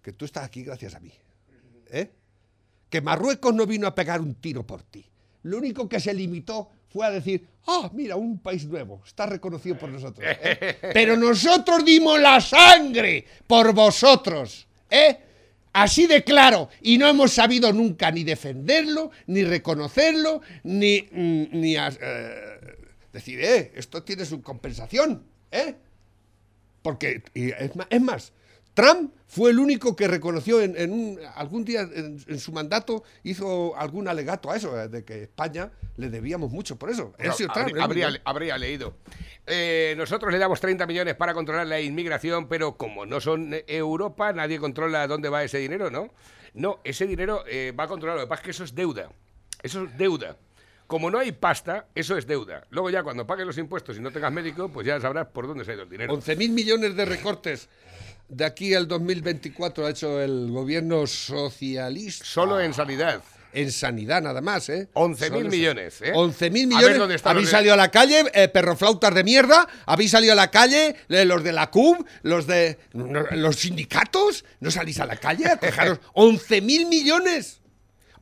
[0.02, 1.14] que tú estás aquí gracias a mí.
[1.88, 2.12] ¿Eh?
[2.89, 5.06] Que Marruecos no vino a pegar un tiro por ti.
[5.44, 9.78] Lo único que se limitó fue a decir, ah, mira, un país nuevo, está reconocido
[9.78, 10.26] por nosotros.
[10.30, 10.78] ¿eh?
[10.94, 14.68] Pero nosotros dimos la sangre por vosotros.
[14.89, 15.18] ¿eh?
[15.74, 16.70] Así de claro.
[16.82, 22.76] Y no hemos sabido nunca ni defenderlo, ni reconocerlo, ni, mm, ni as- eh,
[23.14, 25.24] decir, eh, esto tiene su compensación.
[25.52, 25.76] ¿eh?
[26.82, 28.34] Porque, y es más, es más,
[28.74, 33.03] Trump fue el único que reconoció en, en un, algún día en, en su mandato,
[33.24, 37.13] hizo algún alegato a eso, eh, de que España le debíamos mucho por eso.
[37.53, 38.93] Trump, habría, habría- habría leído.
[39.47, 43.63] Eh, nosotros le damos 30 millones para controlar la inmigración, pero como no son eh,
[43.67, 46.09] Europa, nadie controla dónde va ese dinero, ¿no?
[46.53, 48.17] No, ese dinero eh, va a controlar.
[48.17, 49.09] Lo que pasa es que eso es deuda.
[49.63, 50.38] Eso es deuda.
[50.92, 52.66] Como no hay pasta, eso es deuda.
[52.70, 55.64] Luego ya cuando pagues los impuestos y no tengas médico, pues ya sabrás por dónde
[55.64, 56.14] se ha ido el dinero.
[56.14, 57.70] 11.000 millones de recortes
[58.28, 62.26] de aquí al 2024 ha hecho el gobierno socialista.
[62.26, 63.24] Solo en sanidad.
[63.54, 64.89] En sanidad nada más, ¿eh?
[64.94, 66.12] 11.000 Solo en- millones, ¿eh?
[66.14, 66.98] 11.000 A ver millones.
[66.98, 69.66] dónde están Habéis los salido a la calle, eh, perroflautas de mierda.
[69.86, 74.44] Habéis salido a la calle, eh, los de la CUB, los de no, los sindicatos.
[74.60, 76.00] ¿No salís a la calle a quejaros?
[76.16, 77.62] 11.000 millones.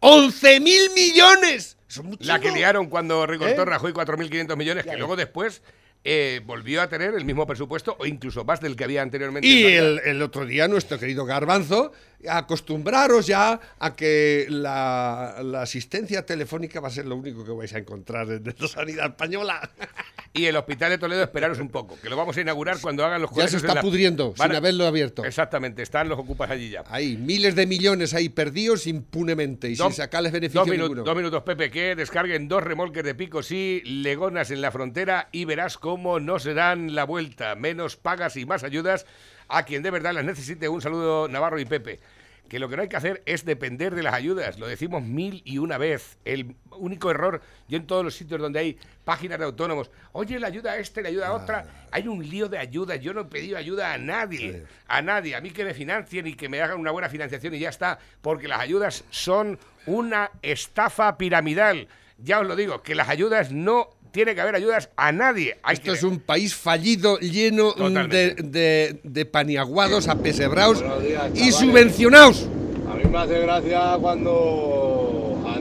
[0.02, 1.78] 11.000 millones.
[1.90, 3.66] Son La que liaron cuando recortó ¿Eh?
[3.66, 5.62] Rajoy 4.500 millones, que luego después
[6.04, 9.48] eh, volvió a tener el mismo presupuesto o incluso más del que había anteriormente.
[9.48, 11.92] Y el otro día nuestro querido Garbanzo,
[12.28, 17.74] acostumbraros ya a que la, la asistencia telefónica va a ser lo único que vais
[17.74, 19.70] a encontrar en la sanidad española.
[20.32, 23.20] Y el Hospital de Toledo, esperaros un poco, que lo vamos a inaugurar cuando hagan
[23.22, 25.24] los Ya colegios se en está la- pudriendo, Van sin haberlo abierto.
[25.26, 26.84] Exactamente, están los ocupas allí ya.
[26.90, 31.04] Hay miles de millones ahí perdidos impunemente y sin Dos- sacarles beneficio dos, ninguno.
[31.04, 35.46] dos minutos, Pepe, que descarguen dos remolques de pico, sí, legonas en la frontera y
[35.46, 37.56] verás cómo no se dan la vuelta.
[37.56, 39.08] Menos pagas y más ayudas
[39.50, 40.70] a quien de verdad las necesite.
[40.70, 42.00] Un saludo, Navarro y Pepe.
[42.48, 44.58] Que lo que no hay que hacer es depender de las ayudas.
[44.58, 46.18] Lo decimos mil y una vez.
[46.26, 50.48] El único error, yo en todos los sitios donde hay páginas de autónomos, oye, la
[50.48, 53.00] ayuda a este, la ayuda a otra, hay un lío de ayudas.
[53.02, 55.36] Yo no he pedido ayuda a nadie, a nadie.
[55.36, 58.00] A mí que me financien y que me hagan una buena financiación y ya está.
[58.22, 61.88] Porque las ayudas son una estafa piramidal.
[62.18, 65.58] Ya os lo digo, que las ayudas no tiene que haber ayudas a nadie.
[65.64, 71.52] Hay Esto que- es un país fallido, lleno de, de, de paniaguados, apesebrados días, y
[71.52, 72.48] subvencionados.
[72.92, 74.99] A mí me hace gracia cuando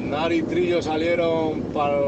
[0.09, 1.99] Aznar y Trillo salieron para,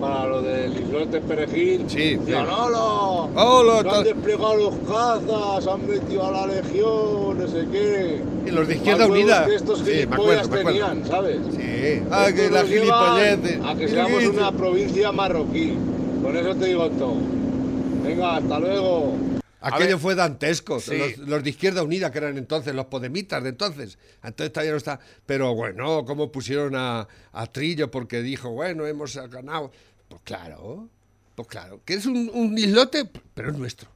[0.00, 1.84] para lo del islote perejil.
[1.88, 2.32] Sí, sí.
[2.32, 3.28] ¡Hola!
[3.34, 3.82] ¡Hola!
[3.82, 8.20] Se han desplegado los cazas, han metido a la legión, no sé qué.
[8.46, 9.44] Y los de Izquierda Unida.
[9.46, 10.64] que estos Sí, me acuerdo, me acuerdo.
[10.68, 11.36] tenían, ¿sabes?
[11.54, 12.02] Sí.
[12.10, 13.60] Ah, que la gilipollez.
[13.66, 15.74] A que seamos una provincia marroquí.
[16.22, 17.14] Con eso te digo todo.
[18.02, 19.12] Venga, hasta luego.
[19.60, 20.80] Aquello fue dantesco.
[20.80, 20.96] Sí.
[20.96, 23.98] Los, los de Izquierda Unida, que eran entonces los podemitas de entonces.
[24.22, 25.00] Entonces todavía no está.
[25.26, 27.90] Pero bueno, ¿cómo pusieron a, a Trillo?
[27.90, 29.70] Porque dijo, bueno, hemos ganado.
[30.08, 30.88] Pues claro,
[31.34, 31.80] pues claro.
[31.84, 33.88] Que es un, un islote, pero es nuestro.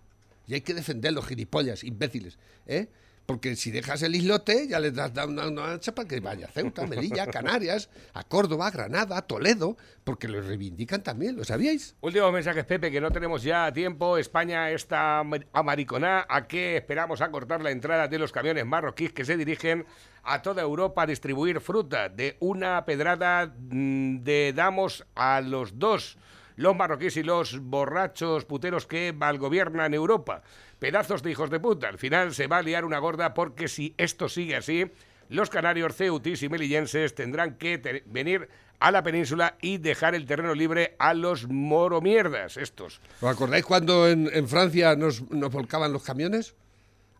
[0.46, 2.38] Y hay que defenderlo, gilipollas, imbéciles.
[2.66, 2.88] ¿eh?
[3.26, 6.46] Porque si dejas el islote, ya les das da una, una hacha para que vaya
[6.46, 11.96] a Ceuta, Melilla, Canarias, a Córdoba, Granada, Toledo, porque lo reivindican también, ¿lo sabíais?
[12.02, 14.18] Últimos mensajes, Pepe, que no tenemos ya tiempo.
[14.18, 16.26] España está am- amariconá.
[16.28, 19.86] ¿A qué esperamos a cortar la entrada de los camiones marroquíes que se dirigen
[20.22, 22.10] a toda Europa a distribuir fruta?
[22.10, 26.18] De una pedrada mm, de damos a los dos,
[26.56, 30.42] los marroquíes y los borrachos puteros que malgobiernan Europa.
[30.84, 31.88] Pedazos de hijos de puta.
[31.88, 34.84] Al final se va a liar una gorda porque si esto sigue así,
[35.30, 40.54] los canarios, ceutis y melillenses tendrán que venir a la península y dejar el terreno
[40.54, 43.00] libre a los moromierdas estos.
[43.22, 46.54] ¿Os acordáis cuando en, en Francia nos, nos volcaban los camiones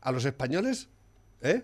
[0.02, 0.90] a los españoles?
[1.40, 1.62] ¿Eh?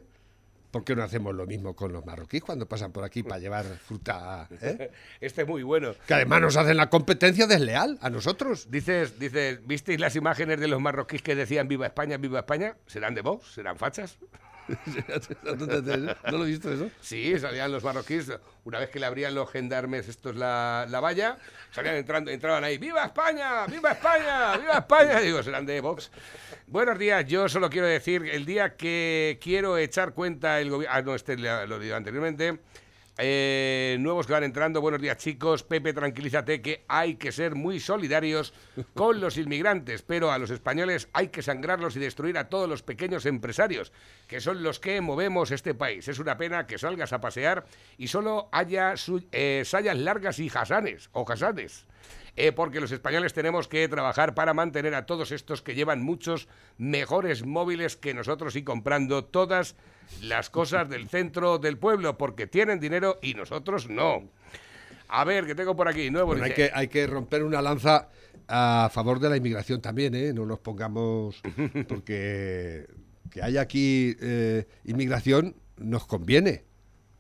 [0.71, 3.65] ¿Por qué no hacemos lo mismo con los marroquíes cuando pasan por aquí para llevar
[3.65, 4.49] fruta?
[4.61, 4.91] ¿eh?
[5.21, 5.95] Este es muy bueno.
[6.07, 8.71] Que además nos hacen la competencia desleal a nosotros.
[8.71, 12.77] Dices, dices, ¿visteis las imágenes de los marroquíes que decían Viva España, Viva España?
[12.87, 13.53] ¿Serán de Vox?
[13.53, 14.19] ¿Serán fachas?
[16.31, 16.91] ¿No lo he visto eso?
[17.01, 18.33] Sí, salían los marroquíes,
[18.65, 21.39] una vez que le abrían los gendarmes estos la, la valla,
[21.71, 23.67] salían entrando, entraban ahí, ¡Viva España!
[23.67, 24.57] ¡Viva España!
[24.57, 25.21] ¡Viva España!
[25.21, 26.11] Digo, serán de Vox.
[26.67, 30.97] Buenos días, yo solo quiero decir, el día que quiero echar cuenta el gobierno...
[30.97, 32.59] Ah, no, este lo lo dicho anteriormente.
[33.23, 35.63] Eh, nuevos que van entrando, buenos días chicos.
[35.63, 38.55] Pepe, tranquilízate que hay que ser muy solidarios
[38.95, 42.83] con los inmigrantes, pero a los españoles hay que sangrarlos y destruir a todos los
[42.83, 43.93] pequeños empresarios,
[44.27, 46.09] que son los que movemos este país.
[46.09, 47.67] Es una pena que salgas a pasear
[47.99, 51.85] y solo haya su- eh, sayas largas y jasanes o jasanes.
[52.43, 56.49] Eh, porque los españoles tenemos que trabajar para mantener a todos estos que llevan muchos
[56.79, 59.77] mejores móviles que nosotros y comprando todas
[60.23, 64.31] las cosas del centro del pueblo, porque tienen dinero y nosotros no.
[65.09, 66.29] A ver, que tengo por aquí, nuevo.
[66.29, 68.09] Bueno, hay, dice- que, hay que romper una lanza
[68.49, 70.33] a favor de la inmigración también, ¿eh?
[70.33, 71.43] No nos pongamos...
[71.89, 72.87] Porque
[73.31, 76.65] que haya aquí eh, inmigración nos conviene.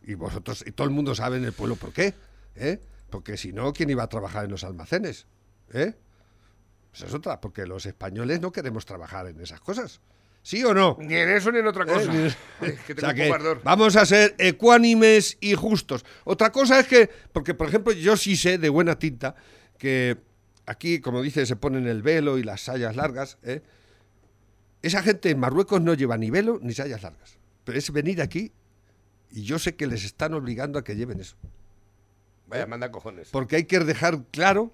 [0.02, 2.14] Y vosotros, y todo el mundo sabe en el pueblo por qué.
[2.56, 2.80] ¿eh?
[3.10, 5.26] Porque si no, ¿quién iba a trabajar en los almacenes?
[5.72, 5.94] ¿Eh?
[6.94, 10.00] Esa es otra, porque los españoles no queremos trabajar en esas cosas.
[10.42, 10.96] ¿Sí o no?
[11.00, 12.10] Ni en eso ni en otra cosa.
[12.12, 16.04] Eh, Ay, que O sea vamos a ser ecuánimes y justos.
[16.24, 19.34] Otra cosa es que, porque por ejemplo yo sí sé de buena tinta
[19.78, 20.18] que
[20.66, 23.38] aquí, como dice, se ponen el velo y las sayas largas.
[23.42, 23.62] ¿eh?
[24.82, 27.38] Esa gente en Marruecos no lleva ni velo ni sayas largas.
[27.64, 28.52] Pero es venir aquí
[29.30, 31.36] y yo sé que les están obligando a que lleven eso.
[32.50, 33.28] Vaya, manda cojones.
[33.30, 34.72] Porque hay que dejar claro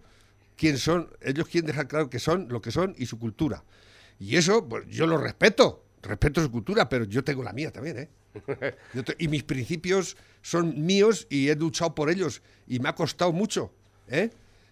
[0.56, 3.62] quién son, ellos quieren dejar claro que son lo que son y su cultura.
[4.18, 7.98] Y eso, pues yo lo respeto, respeto su cultura, pero yo tengo la mía también,
[7.98, 8.08] ¿eh?
[8.94, 12.94] Yo te- y mis principios son míos y he luchado por ellos y me ha
[12.94, 13.72] costado mucho,
[14.08, 14.28] ¿eh?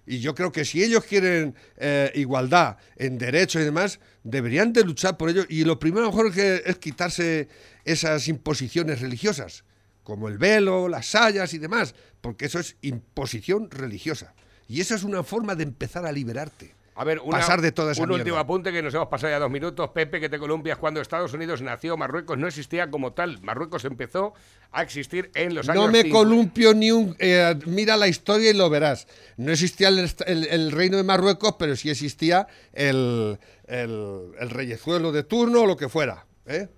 [0.07, 4.84] Y yo creo que si ellos quieren eh, igualdad en derechos y demás, deberían de
[4.84, 5.46] luchar por ello.
[5.48, 7.48] Y lo primero a lo mejor que es quitarse
[7.86, 9.64] esas imposiciones religiosas,
[10.05, 14.34] como el velo, las sayas y demás, porque eso es imposición religiosa.
[14.68, 16.74] Y eso es una forma de empezar a liberarte.
[16.96, 18.22] A ver, una- pasar de toda esa un mierda.
[18.22, 19.90] último apunte que nos hemos pasado ya dos minutos.
[19.90, 20.78] Pepe, que te columpias.
[20.78, 23.42] Cuando Estados Unidos nació, Marruecos no existía como tal.
[23.42, 24.32] Marruecos empezó
[24.70, 26.16] a existir en los años No me 50.
[26.16, 27.16] columpio ni un...
[27.18, 29.09] eh, mira la historia y lo verás.
[29.36, 34.50] No existía el, est- el- el reino de Marruecos, pero sí existía el, el, el
[34.50, 36.26] reyezuelo de turno o lo que fuera.
[36.46, 36.68] ¿eh?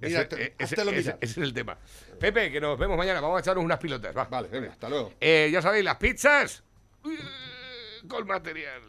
[0.00, 1.76] Mira, Ese, eh, ese- es el tema.
[2.18, 3.20] Pepe, que nos vemos mañana.
[3.20, 4.16] Vamos a echarnos unas pilotas.
[4.16, 4.24] Va.
[4.24, 5.12] Vale, venga, hasta luego.
[5.20, 6.62] Eh, ya sabéis, las pizzas.
[8.08, 8.80] Con material.